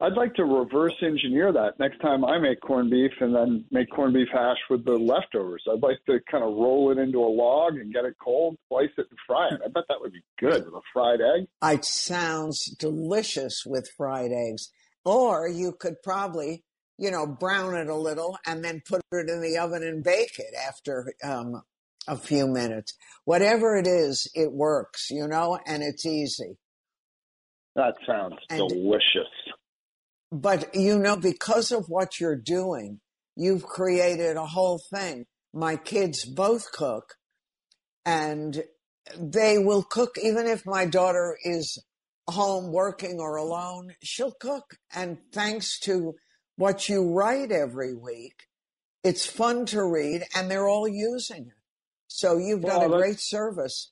I'd 0.00 0.14
like 0.14 0.34
to 0.34 0.44
reverse 0.44 0.94
engineer 1.00 1.52
that 1.52 1.78
next 1.78 2.00
time 2.00 2.24
I 2.24 2.36
make 2.36 2.60
corned 2.60 2.90
beef 2.90 3.12
and 3.20 3.32
then 3.32 3.64
make 3.70 3.88
corned 3.90 4.14
beef 4.14 4.26
hash 4.32 4.56
with 4.68 4.84
the 4.84 4.98
leftovers. 4.98 5.62
I'd 5.70 5.80
like 5.80 5.98
to 6.06 6.18
kind 6.28 6.42
of 6.42 6.56
roll 6.56 6.90
it 6.90 6.98
into 6.98 7.18
a 7.18 7.30
log 7.30 7.74
and 7.76 7.92
get 7.92 8.04
it 8.04 8.16
cold, 8.20 8.56
slice 8.68 8.90
it, 8.98 9.06
and 9.08 9.18
fry 9.28 9.46
it. 9.52 9.60
I 9.64 9.68
bet 9.68 9.84
that 9.88 10.00
would 10.00 10.12
be 10.12 10.24
good 10.40 10.64
with 10.64 10.74
a 10.74 10.80
fried 10.92 11.20
egg. 11.20 11.46
It 11.62 11.84
sounds 11.84 12.64
delicious 12.64 13.62
with 13.64 13.88
fried 13.96 14.32
eggs. 14.32 14.70
Or 15.04 15.48
you 15.48 15.72
could 15.78 16.02
probably, 16.02 16.64
you 17.02 17.10
know, 17.10 17.26
brown 17.26 17.74
it 17.74 17.88
a 17.88 17.96
little 17.96 18.38
and 18.46 18.64
then 18.64 18.80
put 18.88 19.02
it 19.10 19.28
in 19.28 19.40
the 19.42 19.58
oven 19.58 19.82
and 19.82 20.04
bake 20.04 20.38
it 20.38 20.54
after 20.68 21.12
um, 21.24 21.60
a 22.06 22.16
few 22.16 22.46
minutes. 22.46 22.94
Whatever 23.24 23.76
it 23.76 23.88
is, 23.88 24.30
it 24.36 24.52
works, 24.52 25.10
you 25.10 25.26
know, 25.26 25.58
and 25.66 25.82
it's 25.82 26.06
easy. 26.06 26.58
That 27.74 27.94
sounds 28.06 28.36
And- 28.48 28.68
delicious. 28.68 29.32
But, 30.30 30.76
you 30.76 30.96
know, 30.96 31.16
because 31.16 31.72
of 31.72 31.86
what 31.88 32.20
you're 32.20 32.40
doing, 32.40 33.00
you've 33.34 33.64
created 33.64 34.36
a 34.36 34.46
whole 34.46 34.80
thing. 34.94 35.26
My 35.52 35.74
kids 35.74 36.24
both 36.24 36.70
cook 36.70 37.14
and 38.06 38.62
they 39.18 39.58
will 39.58 39.82
cook 39.82 40.14
even 40.22 40.46
if 40.46 40.64
my 40.64 40.86
daughter 40.86 41.36
is 41.42 41.84
home 42.28 42.72
working 42.72 43.18
or 43.18 43.34
alone, 43.34 43.94
she'll 44.04 44.36
cook. 44.40 44.76
And 44.94 45.18
thanks 45.32 45.80
to 45.80 46.14
what 46.56 46.88
you 46.88 47.12
write 47.12 47.50
every 47.50 47.94
week, 47.94 48.48
it's 49.04 49.26
fun 49.26 49.66
to 49.66 49.84
read 49.84 50.22
and 50.36 50.50
they're 50.50 50.68
all 50.68 50.88
using 50.88 51.46
it. 51.46 51.62
So 52.08 52.36
you've 52.38 52.62
done 52.62 52.80
Well, 52.80 52.94
a 52.94 52.98
great 52.98 53.20
service. 53.20 53.90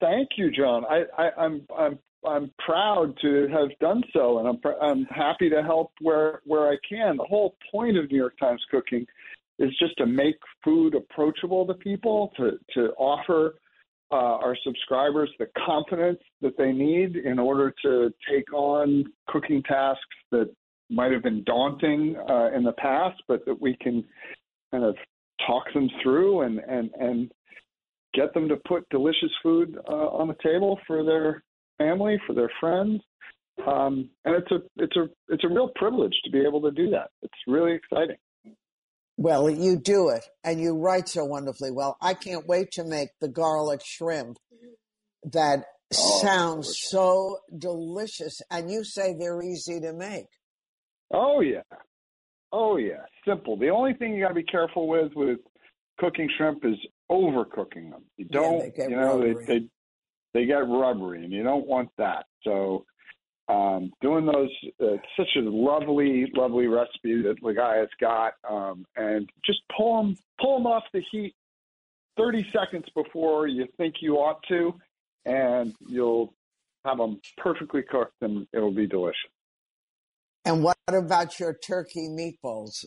Thank 0.00 0.30
you, 0.36 0.50
Joan. 0.50 0.84
I, 0.84 1.02
I, 1.16 1.30
I'm 1.38 1.66
I'm 1.76 1.98
I'm 2.26 2.50
proud 2.64 3.14
to 3.22 3.48
have 3.48 3.68
done 3.80 4.02
so, 4.12 4.38
and 4.38 4.48
I'm 4.48 4.60
pr- 4.60 4.80
I'm 4.80 5.04
happy 5.06 5.48
to 5.50 5.62
help 5.62 5.92
where 6.00 6.40
where 6.44 6.68
I 6.68 6.76
can. 6.88 7.16
The 7.16 7.24
whole 7.24 7.56
point 7.70 7.96
of 7.96 8.10
New 8.10 8.16
York 8.16 8.38
Times 8.38 8.62
Cooking 8.70 9.06
is 9.58 9.70
just 9.80 9.96
to 9.98 10.06
make 10.06 10.36
food 10.64 10.94
approachable 10.94 11.66
to 11.66 11.74
people, 11.74 12.32
to 12.36 12.58
to 12.74 12.90
offer 12.96 13.56
uh, 14.10 14.14
our 14.14 14.56
subscribers 14.64 15.30
the 15.38 15.46
confidence 15.66 16.20
that 16.40 16.56
they 16.56 16.72
need 16.72 17.16
in 17.16 17.38
order 17.38 17.74
to 17.84 18.12
take 18.30 18.52
on 18.52 19.04
cooking 19.28 19.62
tasks 19.64 20.00
that 20.30 20.50
might 20.90 21.12
have 21.12 21.22
been 21.22 21.44
daunting 21.44 22.16
uh, 22.28 22.50
in 22.56 22.64
the 22.64 22.72
past, 22.78 23.22
but 23.28 23.44
that 23.46 23.60
we 23.60 23.76
can 23.80 24.04
kind 24.72 24.84
of 24.84 24.96
talk 25.46 25.64
them 25.74 25.88
through 26.02 26.42
and 26.42 26.58
and 26.60 26.90
and 26.98 27.30
get 28.14 28.32
them 28.34 28.48
to 28.48 28.56
put 28.66 28.88
delicious 28.90 29.30
food 29.42 29.78
uh, 29.88 29.92
on 29.92 30.28
the 30.28 30.36
table 30.42 30.78
for 30.86 31.04
their 31.04 31.42
family, 31.78 32.18
for 32.26 32.34
their 32.34 32.50
friends. 32.58 33.00
Um, 33.66 34.08
and 34.24 34.34
it's 34.36 34.50
a 34.50 34.58
it's 34.76 34.96
a 34.96 35.08
it's 35.28 35.44
a 35.44 35.48
real 35.48 35.70
privilege 35.76 36.14
to 36.24 36.30
be 36.30 36.40
able 36.40 36.60
to 36.62 36.70
do 36.70 36.90
that. 36.90 37.10
It's 37.22 37.34
really 37.46 37.72
exciting. 37.74 38.16
Well, 39.16 39.50
you 39.50 39.76
do 39.76 40.10
it 40.10 40.24
and 40.44 40.60
you 40.60 40.76
write 40.76 41.08
so 41.08 41.24
wonderfully 41.24 41.72
well. 41.72 41.96
I 42.00 42.14
can't 42.14 42.46
wait 42.46 42.70
to 42.72 42.84
make 42.84 43.08
the 43.20 43.28
garlic 43.28 43.80
shrimp 43.84 44.38
that 45.32 45.64
Oh, 45.90 46.20
sounds 46.20 46.66
delicious. 46.66 46.90
so 46.90 47.38
delicious. 47.58 48.40
And 48.50 48.70
you 48.70 48.84
say 48.84 49.14
they're 49.18 49.42
easy 49.42 49.80
to 49.80 49.92
make. 49.94 50.26
Oh 51.12 51.40
yeah, 51.40 51.62
oh 52.52 52.76
yeah, 52.76 53.04
simple. 53.26 53.56
The 53.56 53.70
only 53.70 53.94
thing 53.94 54.14
you 54.14 54.22
got 54.22 54.28
to 54.28 54.34
be 54.34 54.42
careful 54.42 54.88
with 54.88 55.12
with 55.14 55.38
cooking 55.98 56.28
shrimp 56.36 56.64
is 56.64 56.76
overcooking 57.10 57.90
them. 57.90 58.04
You 58.16 58.26
don't, 58.26 58.74
they 58.76 58.84
you 58.84 58.96
know, 58.96 59.20
they, 59.20 59.28
rubbery. 59.32 59.46
they 59.46 60.40
they 60.40 60.46
get 60.46 60.68
rubbery, 60.68 61.24
and 61.24 61.32
you 61.32 61.42
don't 61.42 61.66
want 61.66 61.90
that. 61.98 62.26
So 62.44 62.84
um, 63.48 63.90
doing 64.02 64.26
those, 64.26 64.50
uh, 64.80 64.98
such 65.16 65.28
a 65.36 65.40
lovely, 65.40 66.30
lovely 66.34 66.66
recipe 66.66 67.22
that 67.22 67.36
the 67.42 67.54
guy 67.54 67.76
has 67.76 67.88
got, 68.00 68.34
um, 68.48 68.84
and 68.96 69.28
just 69.44 69.60
pull 69.74 70.02
them, 70.02 70.16
pull 70.40 70.58
them 70.58 70.66
off 70.66 70.84
the 70.92 71.02
heat 71.10 71.34
30 72.18 72.46
seconds 72.52 72.84
before 72.94 73.46
you 73.46 73.66
think 73.78 73.96
you 74.00 74.16
ought 74.16 74.42
to, 74.48 74.74
and 75.24 75.74
you'll 75.88 76.34
have 76.84 76.98
them 76.98 77.20
perfectly 77.38 77.82
cooked, 77.82 78.20
and 78.20 78.46
it'll 78.52 78.72
be 78.72 78.86
delicious. 78.86 79.16
And 80.44 80.62
what 80.62 80.76
about 80.94 81.38
your 81.38 81.54
turkey 81.54 82.08
meatballs? 82.08 82.84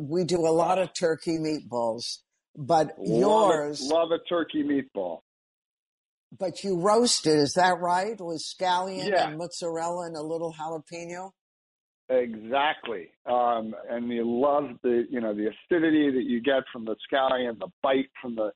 We 0.00 0.24
do 0.24 0.46
a 0.46 0.50
lot 0.50 0.78
of 0.78 0.90
turkey 0.94 1.38
meatballs, 1.38 2.18
but 2.56 2.92
Love 2.98 3.18
yours, 3.20 3.80
a, 3.90 3.94
love 3.94 4.10
a 4.12 4.18
turkey 4.28 4.62
meatball. 4.62 5.20
But 6.38 6.62
you 6.62 6.78
roasted, 6.78 7.38
is 7.38 7.54
that 7.54 7.78
right? 7.80 8.16
With 8.20 8.42
scallion 8.42 9.08
Yeah. 9.08 9.28
and 9.28 9.38
mozzarella 9.38 10.06
and 10.06 10.16
a 10.16 10.22
little 10.22 10.52
jalapeno? 10.52 11.30
Exactly. 12.10 13.08
Um, 13.26 13.74
and 13.90 14.08
you 14.10 14.24
love 14.24 14.70
the, 14.82 15.06
you 15.10 15.20
know, 15.20 15.34
the 15.34 15.48
acidity 15.48 16.10
that 16.10 16.24
you 16.24 16.40
get 16.40 16.62
from 16.72 16.84
the 16.84 16.96
scallion, 17.10 17.58
the 17.58 17.68
bite 17.82 18.10
from 18.20 18.34
the, 18.34 18.50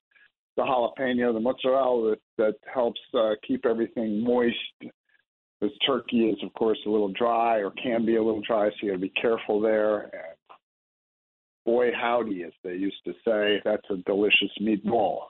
the 0.57 0.63
jalapeno, 0.63 1.33
the 1.33 1.41
mozzarella 1.41 2.11
that, 2.11 2.21
that 2.39 2.55
helps 2.73 3.01
uh, 3.15 3.31
keep 3.47 3.67
everything 3.67 4.23
moist. 4.23 4.57
This 5.62 5.71
turkey 5.87 6.25
is, 6.25 6.42
of 6.42 6.52
course, 6.54 6.78
a 6.85 6.90
little 6.90 7.12
dry 7.12 7.59
or 7.59 7.71
can 7.71 8.04
be 8.04 8.16
a 8.16 8.23
little 8.23 8.42
dry, 8.45 8.69
so 8.69 8.75
you 8.83 8.88
got 8.88 8.95
to 8.95 9.00
be 9.00 9.11
careful 9.11 9.61
there. 9.61 10.02
And 10.02 10.59
boy, 11.64 11.90
howdy, 11.95 12.42
as 12.42 12.52
they 12.64 12.75
used 12.75 12.97
to 13.04 13.12
say, 13.25 13.61
that's 13.64 13.88
a 13.88 13.99
delicious 13.99 14.50
meatball. 14.61 15.21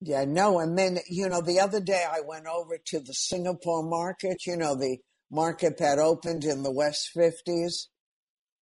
Yeah, 0.00 0.24
no. 0.26 0.60
And 0.60 0.78
then, 0.78 0.96
you 1.10 1.28
know, 1.28 1.42
the 1.42 1.60
other 1.60 1.80
day 1.80 2.06
I 2.10 2.22
went 2.26 2.46
over 2.46 2.78
to 2.86 3.00
the 3.00 3.12
Singapore 3.12 3.82
market, 3.82 4.46
you 4.46 4.56
know, 4.56 4.74
the 4.74 4.96
market 5.30 5.76
that 5.76 5.98
opened 5.98 6.44
in 6.44 6.62
the 6.62 6.72
West 6.72 7.10
50s. 7.14 7.88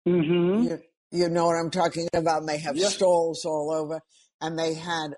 Mm-hmm. 0.09 0.63
You, 0.63 0.79
you 1.11 1.29
know 1.29 1.45
what 1.45 1.61
I'm 1.61 1.71
talking 1.71 2.09
about? 2.15 2.41
And 2.41 2.49
they 2.49 2.61
have 2.61 2.79
stalls 2.79 3.45
all 3.45 3.71
over. 3.71 4.01
And 4.41 4.59
they 4.59 4.73
had 4.73 5.09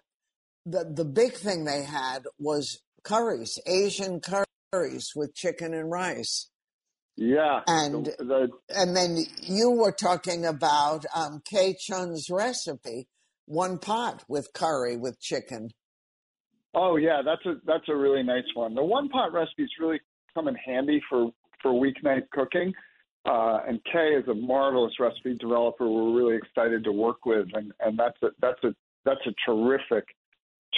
the, 0.67 0.93
the 0.93 1.05
big 1.05 1.35
thing 1.35 1.65
they 1.65 1.85
had 1.85 2.25
was 2.41 2.81
curries, 3.05 3.61
Asian 3.65 4.21
curries 4.21 4.48
with 4.73 5.35
chicken 5.35 5.73
and 5.73 5.91
rice. 5.91 6.51
Yeah. 7.17 7.61
And- 7.67 8.07
the, 8.07 8.25
the 8.25 8.49
And 8.69 8.95
then 8.95 9.19
you 9.43 9.71
were 9.71 9.93
talking 9.93 10.45
about 10.45 11.05
um, 11.15 11.43
Kay 11.45 11.75
Chun's 11.79 12.29
recipe, 12.31 13.09
one 13.47 13.79
pot 13.79 14.25
with 14.29 14.53
curry 14.53 14.97
with 14.97 15.19
chicken. 15.21 15.71
Oh 16.75 16.97
yeah, 16.97 17.23
that's 17.25 17.45
a 17.47 17.55
that's 17.67 17.89
a 17.89 17.97
really 17.97 18.23
nice 18.23 18.45
one. 18.55 18.75
The 18.75 18.85
one 18.85 19.09
pot 19.09 19.33
recipes 19.33 19.71
really 19.81 20.01
come 20.35 20.49
in 20.49 20.55
handy 20.55 21.01
for 21.09 21.31
for 21.63 21.73
weeknight 21.73 22.29
cooking. 22.31 22.75
Uh, 23.25 23.61
and 23.67 23.83
Kay 23.85 24.11
is 24.11 24.29
a 24.29 24.35
marvelous 24.35 24.93
recipe 25.01 25.35
developer. 25.35 25.89
We're 25.89 26.15
really 26.15 26.37
excited 26.37 26.85
to 26.85 26.93
work 26.93 27.25
with, 27.25 27.49
and 27.55 27.73
and 27.81 27.99
that's 27.99 28.23
a 28.23 28.29
that's 28.43 28.63
a 28.65 28.75
that's 29.07 29.27
a 29.27 29.33
terrific 29.51 30.05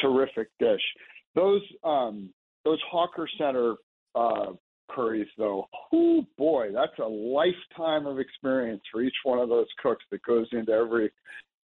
terrific 0.00 0.48
dish. 0.60 0.80
Those 1.34 1.62
um, 1.82 2.30
those 2.64 2.80
Hawker 2.90 3.28
Center 3.38 3.74
uh, 4.14 4.52
curries, 4.90 5.28
though, 5.38 5.68
oh 5.92 6.24
boy, 6.36 6.68
that's 6.74 6.98
a 6.98 7.08
lifetime 7.08 8.06
of 8.06 8.18
experience 8.18 8.82
for 8.90 9.02
each 9.02 9.14
one 9.24 9.38
of 9.38 9.48
those 9.48 9.66
cooks 9.82 10.04
that 10.10 10.22
goes 10.22 10.46
into 10.52 10.72
every 10.72 11.10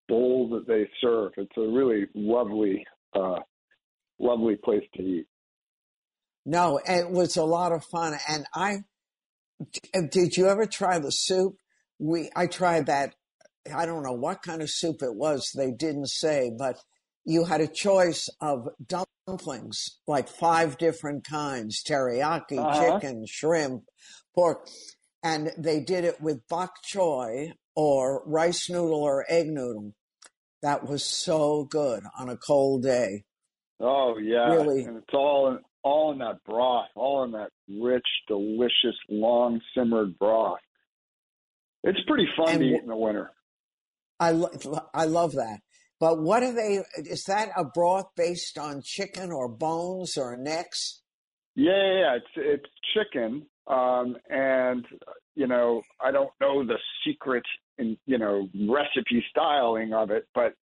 bowl 0.08 0.48
that 0.50 0.66
they 0.66 0.88
serve. 1.00 1.32
It's 1.36 1.56
a 1.56 1.60
really 1.60 2.06
lovely. 2.14 2.84
Uh, 3.14 3.40
lovely 4.18 4.56
place 4.56 4.84
to 4.94 5.02
eat. 5.02 5.26
No, 6.44 6.80
it 6.84 7.10
was 7.10 7.36
a 7.36 7.44
lot 7.44 7.72
of 7.72 7.84
fun. 7.84 8.16
And 8.28 8.46
I, 8.54 8.78
did 10.10 10.36
you 10.36 10.48
ever 10.48 10.66
try 10.66 10.98
the 10.98 11.10
soup? 11.10 11.56
We, 11.98 12.30
I 12.36 12.46
tried 12.46 12.86
that. 12.86 13.14
I 13.74 13.84
don't 13.84 14.04
know 14.04 14.12
what 14.12 14.42
kind 14.42 14.62
of 14.62 14.70
soup 14.70 15.02
it 15.02 15.14
was. 15.14 15.50
They 15.56 15.72
didn't 15.72 16.08
say, 16.08 16.52
but 16.56 16.76
you 17.26 17.45
had 17.45 17.61
a 17.61 17.66
choice 17.66 18.28
of 18.40 18.68
dumplings, 19.26 19.99
like 20.06 20.28
five 20.28 20.78
different 20.78 21.25
kinds, 21.25 21.83
teriyaki, 21.83 22.59
Uh-huh. 22.59 23.00
chicken, 23.00 23.25
shrimp, 23.26 23.83
pork. 24.35 24.68
And 25.23 25.52
they 25.59 25.80
did 25.80 26.04
it 26.04 26.21
with 26.21 26.47
bok 26.49 26.73
choy 26.85 27.52
or 27.75 28.23
rice 28.26 28.71
noodle 28.71 29.02
or 29.02 29.26
egg 29.28 29.49
noodle. 29.49 29.92
That 30.62 30.87
was 30.88 31.04
so 31.04 31.64
good 31.64 32.04
on 32.18 32.28
a 32.28 32.37
cold 32.37 32.83
day. 32.85 33.25
Oh 33.80 34.16
yeah, 34.18 34.54
Really? 34.54 34.85
and 34.85 34.97
it's 34.97 35.12
all 35.12 35.49
in, 35.49 35.59
all 35.83 36.12
in 36.12 36.18
that 36.18 36.42
broth, 36.45 36.88
all 36.95 37.25
in 37.25 37.33
that 37.33 37.50
rich, 37.68 38.06
delicious, 38.28 38.97
long 39.11 39.61
simmered 39.76 40.16
broth. 40.18 40.61
It's 41.83 42.00
pretty 42.06 42.26
fun 42.37 42.49
And 42.54 42.61
to 42.61 42.66
eat 42.66 42.80
in 42.83 42.87
the 42.88 42.97
winter. 42.97 43.33
I 44.18 44.30
lo- 44.30 44.50
I 44.94 45.05
love 45.05 45.33
that. 45.33 45.61
But 45.98 46.20
what 46.20 46.42
are 46.42 46.52
they? 46.52 46.82
Is 46.98 47.24
that 47.24 47.48
a 47.56 47.64
broth 47.64 48.11
based 48.16 48.59
on 48.59 48.82
chicken 48.82 49.32
or 49.32 49.48
bones 49.48 50.16
or 50.18 50.37
necks? 50.37 51.02
Yeah, 51.54 51.72
yeah, 51.72 51.98
yeah. 52.00 52.16
It's 52.16 52.26
it's 52.37 52.70
chicken, 52.94 53.46
um, 53.66 54.16
and 54.28 54.85
you 55.35 55.46
know 55.46 55.82
I 56.00 56.11
don't 56.11 56.30
know 56.40 56.64
the 56.64 56.78
secret 57.04 57.44
in 57.78 57.96
you 58.06 58.18
know 58.18 58.48
recipe 58.68 59.24
styling 59.30 59.94
of 59.94 60.11
it, 60.11 60.26
but 60.35 60.54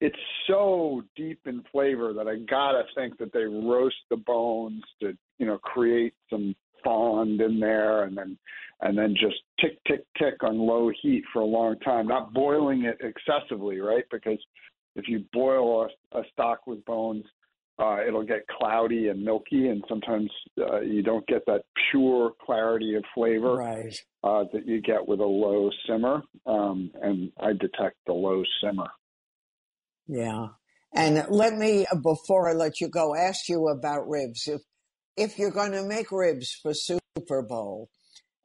it's 0.00 0.18
so 0.46 1.02
deep 1.16 1.40
in 1.46 1.64
flavor 1.72 2.12
that 2.12 2.28
I 2.28 2.36
gotta 2.36 2.84
think 2.94 3.18
that 3.18 3.32
they 3.32 3.44
roast 3.44 3.96
the 4.10 4.16
bones 4.16 4.84
to 5.00 5.16
you 5.38 5.46
know 5.46 5.58
create 5.58 6.14
some 6.30 6.54
fond 6.84 7.40
in 7.40 7.60
there, 7.60 8.04
and 8.04 8.16
then 8.16 8.38
and 8.80 8.96
then 8.96 9.14
just 9.14 9.36
tick 9.60 9.78
tick 9.86 10.04
tick 10.18 10.42
on 10.42 10.58
low 10.58 10.90
heat 11.02 11.24
for 11.32 11.40
a 11.40 11.44
long 11.46 11.78
time, 11.80 12.06
not 12.06 12.32
boiling 12.32 12.84
it 12.84 12.98
excessively, 13.00 13.80
right? 13.80 14.04
Because 14.10 14.38
if 14.96 15.08
you 15.08 15.24
boil 15.32 15.88
a, 16.12 16.18
a 16.18 16.22
stock 16.32 16.66
with 16.66 16.84
bones, 16.84 17.24
uh, 17.78 17.98
it'll 18.06 18.24
get 18.24 18.46
cloudy 18.48 19.08
and 19.08 19.22
milky, 19.22 19.68
and 19.68 19.84
sometimes 19.88 20.30
uh, 20.58 20.80
you 20.80 21.02
don't 21.02 21.26
get 21.28 21.44
that 21.46 21.62
pure 21.90 22.32
clarity 22.44 22.94
of 22.96 23.04
flavor 23.14 23.54
Right. 23.54 23.94
uh, 24.24 24.44
that 24.52 24.66
you 24.66 24.80
get 24.80 25.06
with 25.06 25.20
a 25.20 25.24
low 25.24 25.70
simmer. 25.86 26.22
Um, 26.46 26.90
and 27.00 27.30
I 27.40 27.52
detect 27.52 27.96
the 28.06 28.12
low 28.14 28.42
simmer. 28.62 28.88
Yeah. 30.08 30.48
And 30.94 31.24
let 31.28 31.54
me, 31.54 31.86
before 32.02 32.48
I 32.48 32.54
let 32.54 32.80
you 32.80 32.88
go, 32.88 33.14
ask 33.14 33.48
you 33.48 33.68
about 33.68 34.08
ribs. 34.08 34.48
If 34.48 34.62
if 35.18 35.38
you're 35.38 35.50
going 35.50 35.72
to 35.72 35.84
make 35.84 36.12
ribs 36.12 36.58
for 36.62 36.72
Super 36.72 37.42
Bowl, 37.42 37.90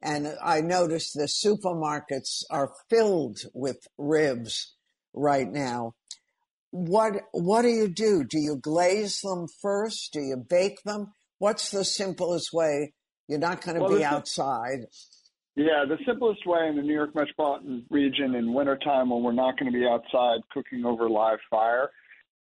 and 0.02 0.34
I 0.42 0.60
notice 0.60 1.12
the 1.12 1.24
supermarkets 1.24 2.42
are 2.50 2.72
filled 2.90 3.38
with 3.54 3.78
ribs 3.96 4.74
right 5.14 5.50
now. 5.50 5.92
What 6.70 7.14
what 7.32 7.62
do 7.62 7.68
you 7.68 7.88
do? 7.88 8.24
Do 8.24 8.38
you 8.38 8.58
glaze 8.60 9.20
them 9.20 9.46
first? 9.62 10.12
Do 10.12 10.20
you 10.20 10.36
bake 10.36 10.82
them? 10.84 11.12
What's 11.38 11.70
the 11.70 11.84
simplest 11.84 12.52
way? 12.52 12.92
You're 13.28 13.38
not 13.38 13.62
going 13.62 13.76
to 13.76 13.84
Well, 13.84 13.96
be 13.96 14.04
outside. 14.04 14.86
Yeah, 15.56 15.84
the 15.88 15.98
simplest 16.04 16.44
way 16.46 16.66
in 16.68 16.76
the 16.76 16.82
New 16.82 16.92
York 16.92 17.14
metropolitan 17.14 17.86
region 17.88 18.34
in 18.34 18.52
wintertime 18.52 19.10
when 19.10 19.22
we're 19.22 19.32
not 19.32 19.56
going 19.58 19.72
to 19.72 19.78
be 19.78 19.86
outside 19.86 20.40
cooking 20.52 20.84
over 20.84 21.08
live 21.08 21.38
fire 21.48 21.90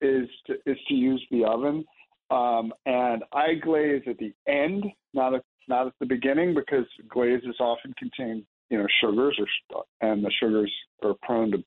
is 0.00 0.28
to, 0.46 0.54
is 0.64 0.78
to 0.88 0.94
use 0.94 1.24
the 1.30 1.44
oven. 1.44 1.84
Um, 2.30 2.72
and 2.86 3.24
I 3.32 3.54
glaze 3.54 4.02
at 4.06 4.18
the 4.18 4.32
end, 4.46 4.84
not 5.14 5.34
at 5.34 5.42
not 5.68 5.86
at 5.86 5.92
the 6.00 6.06
beginning, 6.06 6.54
because 6.54 6.86
glazes 7.08 7.56
often 7.60 7.92
contain 7.98 8.44
you 8.70 8.78
know 8.78 8.86
sugars, 9.00 9.38
or 9.70 9.84
and 10.00 10.24
the 10.24 10.32
sugars 10.40 10.72
are 11.02 11.14
prone 11.22 11.50
to 11.52 11.64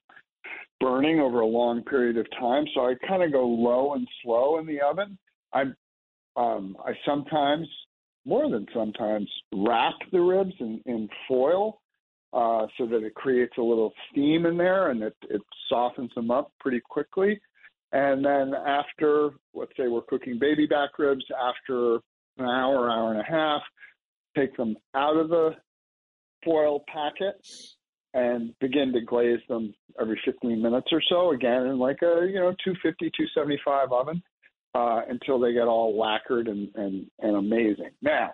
burning 0.79 1.19
over 1.19 1.41
a 1.41 1.45
long 1.45 1.83
period 1.83 2.17
of 2.17 2.29
time. 2.39 2.65
So 2.73 2.81
I 2.81 2.95
kind 3.07 3.23
of 3.23 3.31
go 3.31 3.45
low 3.45 3.93
and 3.93 4.07
slow 4.21 4.59
in 4.59 4.65
the 4.65 4.81
oven. 4.81 5.17
I 5.53 5.63
um, 6.35 6.75
I 6.83 6.93
sometimes 7.05 7.67
more 8.25 8.49
than 8.49 8.65
sometimes 8.73 9.29
wrap 9.53 9.95
the 10.11 10.19
ribs 10.19 10.53
in, 10.59 10.81
in 10.85 11.09
foil 11.27 11.81
uh, 12.31 12.67
so 12.77 12.85
that 12.87 13.03
it 13.03 13.13
creates 13.15 13.53
a 13.57 13.61
little 13.61 13.93
steam 14.09 14.45
in 14.45 14.57
there 14.57 14.91
and 14.91 15.03
it, 15.03 15.15
it 15.29 15.41
softens 15.69 16.11
them 16.15 16.31
up 16.31 16.51
pretty 16.59 16.81
quickly. 16.89 17.39
And 17.93 18.25
then 18.25 18.53
after, 18.55 19.29
let's 19.53 19.71
say 19.77 19.87
we're 19.87 20.01
cooking 20.01 20.39
baby 20.39 20.65
back 20.65 20.97
ribs, 20.97 21.23
after 21.39 21.95
an 22.37 22.45
hour, 22.45 22.89
hour 22.89 23.11
and 23.11 23.21
a 23.21 23.23
half, 23.23 23.61
take 24.35 24.57
them 24.57 24.75
out 24.95 25.15
of 25.15 25.29
the 25.29 25.51
foil 26.43 26.83
packet 26.91 27.35
and 28.15 28.53
begin 28.59 28.91
to 28.93 29.01
glaze 29.01 29.39
them 29.47 29.73
every 30.01 30.19
15 30.25 30.61
minutes 30.61 30.87
or 30.91 31.01
so, 31.07 31.31
again 31.31 31.67
in 31.67 31.77
like 31.77 32.01
a 32.01 32.27
you 32.27 32.39
know 32.39 32.55
250, 32.63 33.11
275 33.15 33.91
oven 33.91 34.23
uh, 34.73 35.01
until 35.07 35.39
they 35.39 35.53
get 35.53 35.67
all 35.67 35.97
lacquered 35.97 36.47
and, 36.47 36.69
and, 36.75 37.05
and 37.19 37.35
amazing. 37.35 37.91
Now, 38.01 38.31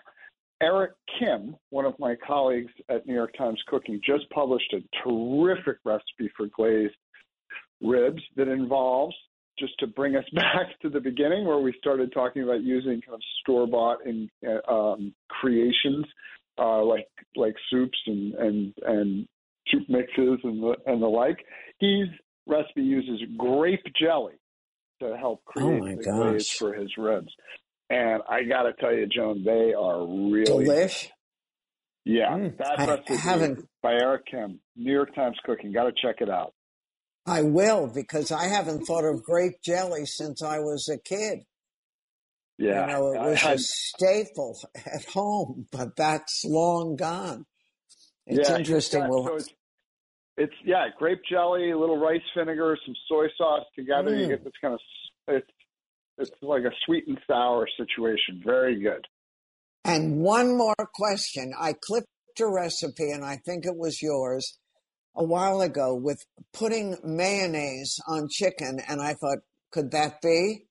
Eric 0.61 0.91
Kim, 1.19 1.55
one 1.69 1.85
of 1.85 1.97
my 1.99 2.15
colleagues 2.25 2.71
at 2.89 3.05
New 3.05 3.13
York 3.13 3.33
Times 3.37 3.61
Cooking, 3.67 3.99
just 4.05 4.29
published 4.29 4.73
a 4.73 4.81
terrific 5.03 5.77
recipe 5.85 6.29
for 6.35 6.47
glazed 6.47 6.95
ribs 7.81 8.21
that 8.35 8.47
involves 8.49 9.15
just 9.59 9.73
to 9.79 9.87
bring 9.87 10.15
us 10.15 10.25
back 10.33 10.67
to 10.81 10.89
the 10.89 10.99
beginning 10.99 11.45
where 11.45 11.59
we 11.59 11.73
started 11.79 12.11
talking 12.13 12.43
about 12.43 12.61
using 12.63 13.01
kind 13.01 13.15
of 13.15 13.21
store 13.41 13.67
bought 13.67 14.05
in 14.05 14.29
uh, 14.47 14.71
um, 14.71 15.13
creations 15.29 16.05
uh, 16.57 16.83
like 16.83 17.07
like 17.35 17.55
soups 17.69 17.97
and 18.07 18.33
and 18.35 18.73
and 18.85 19.27
soup 19.69 19.83
mixes 19.89 20.39
and 20.43 20.61
the 20.63 20.75
and 20.85 21.01
the 21.01 21.07
like. 21.07 21.37
His 21.79 22.07
recipe 22.47 22.81
uses 22.81 23.21
grape 23.37 23.83
jelly 24.01 24.33
to 25.01 25.15
help 25.17 25.43
create 25.45 25.81
Oh 25.81 25.95
the 25.95 26.03
gosh. 26.03 26.15
glaze 26.31 26.49
for 26.49 26.73
his 26.73 26.89
ribs. 26.97 27.31
And 27.89 28.21
I 28.29 28.43
got 28.43 28.63
to 28.63 28.73
tell 28.73 28.93
you, 28.93 29.07
Joan, 29.07 29.43
they 29.45 29.73
are 29.73 30.05
really 30.05 30.65
Delish. 30.65 31.07
yeah. 32.05 32.29
Mm, 32.31 32.57
that 32.57 32.79
I 32.79 32.85
recipe 32.87 33.15
haven't- 33.15 33.65
by 33.81 33.93
Eric 33.93 34.25
Kim, 34.29 34.59
New 34.75 34.91
York 34.91 35.15
Times 35.15 35.37
Cooking. 35.45 35.71
Got 35.71 35.85
to 35.85 35.93
check 36.01 36.17
it 36.19 36.29
out. 36.29 36.53
I 37.25 37.41
will 37.43 37.87
because 37.93 38.31
I 38.31 38.45
haven't 38.47 38.85
thought 38.85 39.05
of 39.05 39.23
grape 39.23 39.61
jelly 39.63 40.05
since 40.05 40.41
I 40.41 40.59
was 40.59 40.89
a 40.89 40.97
kid. 40.97 41.39
Yeah, 42.57 42.87
you 42.87 42.93
know, 42.93 43.13
it 43.13 43.29
was 43.31 43.43
I- 43.43 43.53
a 43.53 43.57
staple 43.57 44.57
at 44.85 45.05
home, 45.05 45.67
but 45.71 45.95
that's 45.95 46.43
long 46.45 46.95
gone. 46.95 47.45
It's 48.25 48.49
yeah, 48.49 48.57
interesting. 48.57 49.07
Well, 49.07 49.25
so 49.25 49.35
it's, 49.35 49.49
it's 50.37 50.53
yeah, 50.65 50.87
grape 50.97 51.21
jelly, 51.29 51.71
a 51.71 51.77
little 51.77 51.97
rice 51.97 52.21
vinegar, 52.37 52.77
some 52.85 52.95
soy 53.07 53.27
sauce 53.37 53.65
together. 53.75 54.15
You 54.15 54.25
Mm. 54.25 54.29
get 54.29 54.43
this 54.43 54.53
kind 54.61 54.73
of 54.73 54.79
it's 55.27 55.47
it's 56.17 56.31
like 56.41 56.63
a 56.63 56.71
sweet 56.85 57.05
and 57.07 57.17
sour 57.27 57.65
situation. 57.77 58.41
Very 58.43 58.81
good. 58.81 59.05
And 59.85 60.19
one 60.21 60.57
more 60.57 60.75
question. 60.93 61.53
I 61.57 61.73
clipped 61.81 62.07
a 62.41 62.47
recipe, 62.47 63.09
and 63.11 63.23
I 63.23 63.37
think 63.45 63.65
it 63.65 63.75
was 63.77 64.01
yours 64.01 64.57
a 65.15 65.23
while 65.23 65.61
ago 65.61 65.95
with 65.95 66.23
putting 66.53 66.97
mayonnaise 67.03 67.99
on 68.07 68.27
chicken. 68.29 68.79
And 68.87 69.01
I 69.01 69.13
thought, 69.13 69.39
could 69.71 69.91
that 69.91 70.21
be? 70.21 70.65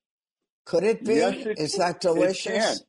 Could 0.65 0.85
it 0.85 1.05
be? 1.05 1.15
Yes, 1.15 1.47
it 1.47 1.59
Is 1.59 1.73
that 1.77 2.01
delicious? 2.01 2.83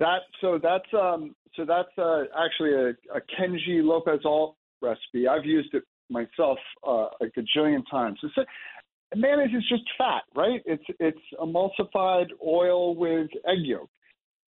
That 0.00 0.22
so 0.40 0.58
that's 0.60 0.92
um 0.92 1.36
so 1.54 1.64
that's 1.64 1.96
uh, 1.96 2.22
actually 2.36 2.72
a, 2.74 2.88
a 3.16 3.20
Kenji 3.20 3.82
Lopez 3.84 4.20
Alt 4.24 4.56
recipe. 4.82 5.28
I've 5.28 5.44
used 5.44 5.72
it 5.72 5.84
myself 6.10 6.58
uh, 6.86 7.06
a 7.20 7.26
gajillion 7.36 7.82
times. 7.90 8.18
It's 8.22 8.36
a, 8.36 9.16
mayonnaise 9.16 9.54
is 9.56 9.64
just 9.68 9.84
fat, 9.96 10.22
right? 10.34 10.60
It's 10.66 10.84
it's 10.98 11.18
emulsified 11.40 12.26
oil 12.44 12.96
with 12.96 13.28
egg 13.46 13.58
yolk, 13.62 13.88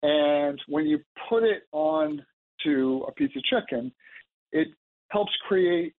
and 0.02 0.60
when 0.68 0.86
you 0.88 1.00
put 1.30 1.44
it 1.44 1.64
on 1.72 2.26
to 2.64 3.06
a 3.08 3.12
piece 3.12 3.32
of 3.36 3.44
chicken, 3.44 3.92
it 4.52 4.70
helps 5.10 5.32
create 5.48 5.94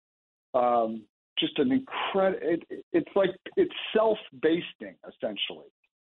um, 0.57 1.03
just 1.38 1.59
an 1.59 1.73
incredible. 1.73 2.40
It, 2.42 2.85
it's 2.92 3.11
like 3.14 3.31
it's 3.57 3.75
self-basting 3.95 4.97
essentially. 5.07 5.69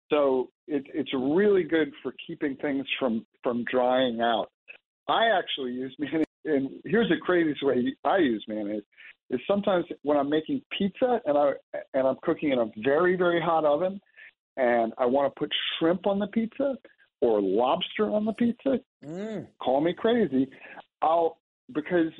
So 0.09 0.49
it, 0.67 0.85
it's 0.93 1.13
really 1.13 1.63
good 1.63 1.91
for 2.01 2.13
keeping 2.25 2.55
things 2.57 2.85
from 2.99 3.25
from 3.43 3.65
drying 3.69 4.21
out. 4.21 4.47
I 5.09 5.27
actually 5.37 5.73
use 5.73 5.95
mayonnaise, 5.99 6.25
and 6.45 6.69
here's 6.85 7.09
the 7.09 7.17
craziest 7.17 7.63
way 7.63 7.93
I 8.03 8.17
use 8.17 8.43
mayonnaise 8.47 8.83
is 9.29 9.39
sometimes 9.47 9.85
when 10.03 10.17
I'm 10.17 10.29
making 10.29 10.61
pizza 10.77 11.19
and 11.25 11.37
I 11.37 11.51
and 11.93 12.07
I'm 12.07 12.17
cooking 12.23 12.51
in 12.51 12.59
a 12.59 12.71
very 12.83 13.17
very 13.17 13.41
hot 13.41 13.65
oven, 13.65 13.99
and 14.55 14.93
I 14.97 15.05
want 15.05 15.33
to 15.33 15.39
put 15.39 15.51
shrimp 15.77 16.07
on 16.07 16.19
the 16.19 16.27
pizza 16.27 16.75
or 17.21 17.41
lobster 17.41 18.09
on 18.09 18.25
the 18.25 18.33
pizza. 18.33 18.79
Mm. 19.03 19.47
Call 19.61 19.81
me 19.81 19.93
crazy. 19.93 20.47
I'll 21.01 21.37
because 21.73 22.11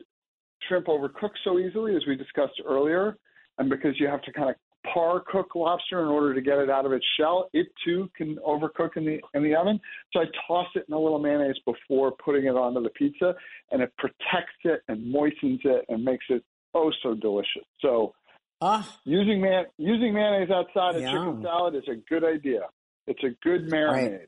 shrimp 0.68 0.88
overcooks 0.88 1.40
so 1.44 1.60
easily, 1.60 1.96
as 1.96 2.02
we 2.08 2.16
discussed 2.16 2.62
earlier, 2.66 3.18
and 3.58 3.70
because 3.70 4.00
you 4.00 4.08
have 4.08 4.22
to 4.24 4.34
kind 4.34 4.50
of 4.50 4.56
par 4.94 5.24
cook 5.32 5.56
lobster 5.56 6.02
in 6.02 6.08
order 6.08 6.34
to 6.34 6.42
get 6.42 6.58
it 6.60 6.70
out 6.70 6.86
of 6.86 6.92
its 6.92 7.06
shell, 7.20 7.50
it 7.54 7.68
too 7.84 8.10
can 8.16 8.38
overcook 8.48 8.96
in 8.96 9.06
the 9.06 9.20
in 9.34 9.44
the 9.44 9.56
oven. 9.56 9.80
So 10.14 10.22
I 10.22 10.26
toss 10.48 10.68
it 10.76 10.86
in 10.88 10.94
a 10.94 11.00
little 11.00 11.20
mayonnaise 11.20 11.60
before 11.66 12.14
putting 12.24 12.46
it 12.46 12.56
onto 12.56 12.82
the 12.82 12.90
pizza, 12.90 13.36
and 13.72 13.82
it 13.82 13.92
protects 13.98 14.60
it 14.64 14.82
and 14.88 15.12
moistens 15.12 15.60
it 15.64 15.86
and 15.90 16.04
makes 16.04 16.26
it 16.30 16.44
oh 16.74 16.92
so 17.04 17.16
delicious. 17.16 17.66
So 17.82 18.14
Ah, 18.60 19.00
using 19.06 19.40
man 19.40 19.66
using 19.78 20.14
mayonnaise 20.14 20.50
outside 20.50 20.96
of 20.96 21.02
Yum. 21.04 21.12
chicken 21.12 21.44
salad 21.44 21.76
is 21.76 21.84
a 21.92 21.96
good 22.10 22.24
idea. 22.24 22.62
It's 23.06 23.24
a 23.24 23.30
good 23.44 23.70
marinade. 23.70 24.28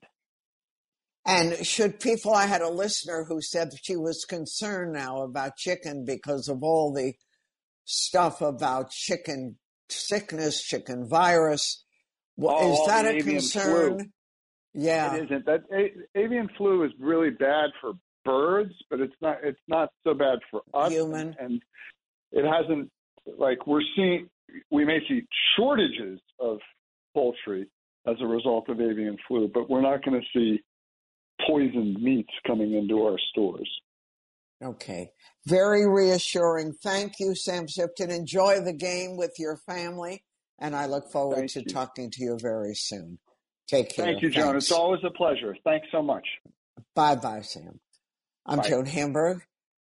And 1.30 1.65
should 1.65 2.00
people, 2.00 2.34
I 2.34 2.46
had 2.48 2.62
a 2.62 2.70
listener 2.70 3.24
who 3.28 3.42
said 3.42 3.70
she 3.84 3.96
was 3.96 4.26
concerned 4.26 4.94
now 4.94 5.22
about 5.22 5.56
chicken 5.58 6.04
because 6.06 6.48
of 6.50 6.63
all 6.63 6.92
the 6.94 7.13
stuff 7.86 8.42
about 8.42 8.92
chicken 8.92 9.58
sickness, 9.89 10.62
chicken 10.63 11.08
virus. 11.08 11.84
Well, 12.38 12.58
Oh, 12.60 12.74
is 12.82 12.88
that 12.88 13.06
a 13.06 13.22
concern? 13.22 13.98
flu. 14.00 14.06
Yeah. 14.74 15.15
It 15.15 15.26
isn't. 15.26 15.46
That 15.46 15.62
a, 15.74 15.92
avian 16.20 16.50
flu 16.58 16.84
is 16.84 16.92
really 17.00 17.32
bad 17.32 17.72
for 17.82 17.94
birds, 18.24 18.74
but 18.89 19.00
it's 19.00 19.15
not. 19.22 19.38
It's 19.44 19.60
not 19.68 19.89
so 20.04 20.13
bad 20.13 20.39
for 20.52 20.62
us. 20.74 20.92
Human. 20.92 21.36
and, 21.39 21.52
and 21.52 21.62
it 22.32 22.46
hasn't. 22.46 22.92
Like 23.38 23.68
we're 23.68 23.82
seeing, 23.96 24.30
we 24.72 24.86
may 24.86 25.00
see 25.08 25.24
shortages 25.58 26.20
of 26.39 26.60
poultry 27.13 27.68
as 28.08 28.15
a 28.22 28.26
result 28.26 28.70
of 28.70 28.80
avian 28.80 29.18
flu, 29.28 29.50
but 29.54 29.70
we're 29.70 29.82
not 29.82 30.04
going 30.04 30.20
to 30.22 30.28
see 30.34 30.62
poisoned 31.47 32.02
meats 32.02 32.34
coming 32.45 32.73
into 32.73 33.04
our 33.04 33.17
stores. 33.32 33.69
Okay. 34.63 35.12
Very 35.45 35.88
reassuring. 35.88 36.73
Thank 36.73 37.13
you, 37.19 37.36
Sam 37.36 37.67
Sifton. 37.67 38.10
Enjoy 38.10 38.60
the 38.60 38.73
game 38.73 39.17
with 39.17 39.36
your 39.39 39.58
family, 39.58 40.23
and 40.60 40.75
I 40.75 40.86
look 40.86 41.12
forward 41.12 41.38
Thank 41.38 41.52
to 41.52 41.60
you. 41.62 41.65
talking 41.65 42.12
to 42.12 42.23
you 42.23 42.38
very 42.41 42.75
soon. 42.75 43.19
Take 43.67 43.95
care. 43.95 44.06
Thank 44.06 44.21
you, 44.21 44.30
Joan. 44.30 44.52
Thanks. 44.52 44.65
It's 44.65 44.71
always 44.71 45.02
a 45.06 45.12
pleasure. 45.12 45.56
Thanks 45.63 45.88
so 45.91 46.02
much. 46.02 46.28
Bye 46.95 47.15
bye, 47.15 47.41
Sam. 47.41 47.80
I'm 48.45 48.58
Bye. 48.60 48.69
Joan 48.69 48.86
Hamburg. 48.86 49.41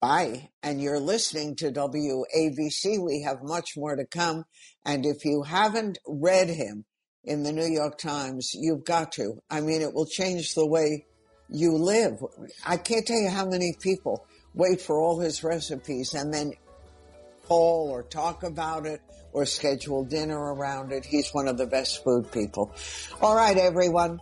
Bye. 0.02 0.50
And 0.62 0.82
you're 0.82 1.00
listening 1.00 1.56
to 1.58 1.72
WABC. 1.72 3.04
We 3.04 3.22
have 3.22 3.44
much 3.44 3.72
more 3.78 3.96
to 3.96 4.06
come. 4.06 4.46
And 4.86 5.06
if 5.06 5.26
you 5.26 5.44
haven't 5.44 5.98
read 6.08 6.50
him 6.50 6.86
in 7.24 7.44
the 7.44 7.52
New 7.52 7.66
York 7.68 7.98
Times, 7.98 8.52
you've 8.54 8.84
got 8.84 9.12
to. 9.14 9.42
I 9.50 9.62
mean, 9.62 9.82
it 9.82 9.94
will 9.94 10.06
change 10.06 10.54
the 10.54 10.68
way 10.68 11.06
you 11.50 11.74
live. 11.74 12.24
I 12.66 12.78
can't 12.78 13.06
tell 13.06 13.20
you 13.20 13.30
how 13.30 13.46
many 13.46 13.74
people 13.80 14.26
wait 14.54 14.82
for 14.82 15.00
all 15.00 15.20
his 15.20 15.44
recipes 15.44 16.14
and 16.14 16.34
then 16.34 16.54
call 17.46 17.90
or 17.90 18.04
talk 18.04 18.44
about 18.44 18.86
it 18.86 19.02
or 19.32 19.46
schedule 19.46 20.04
dinner 20.04 20.54
around 20.54 20.92
it. 20.92 21.06
He's 21.06 21.30
one 21.30 21.48
of 21.48 21.58
the 21.58 21.68
best 21.68 22.04
food 22.04 22.32
people. 22.32 22.74
All 23.22 23.36
right, 23.36 23.58
everyone. 23.58 24.20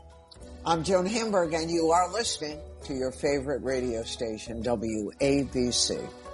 I'm 0.66 0.84
Joan 0.84 1.06
Hamburg, 1.06 1.54
and 1.54 1.70
you 1.70 1.92
are 1.92 2.12
listening 2.12 2.60
to 2.86 2.94
your 2.94 3.12
favorite 3.12 3.64
radio 3.64 4.04
station, 4.04 4.64
WABC. 4.64 6.25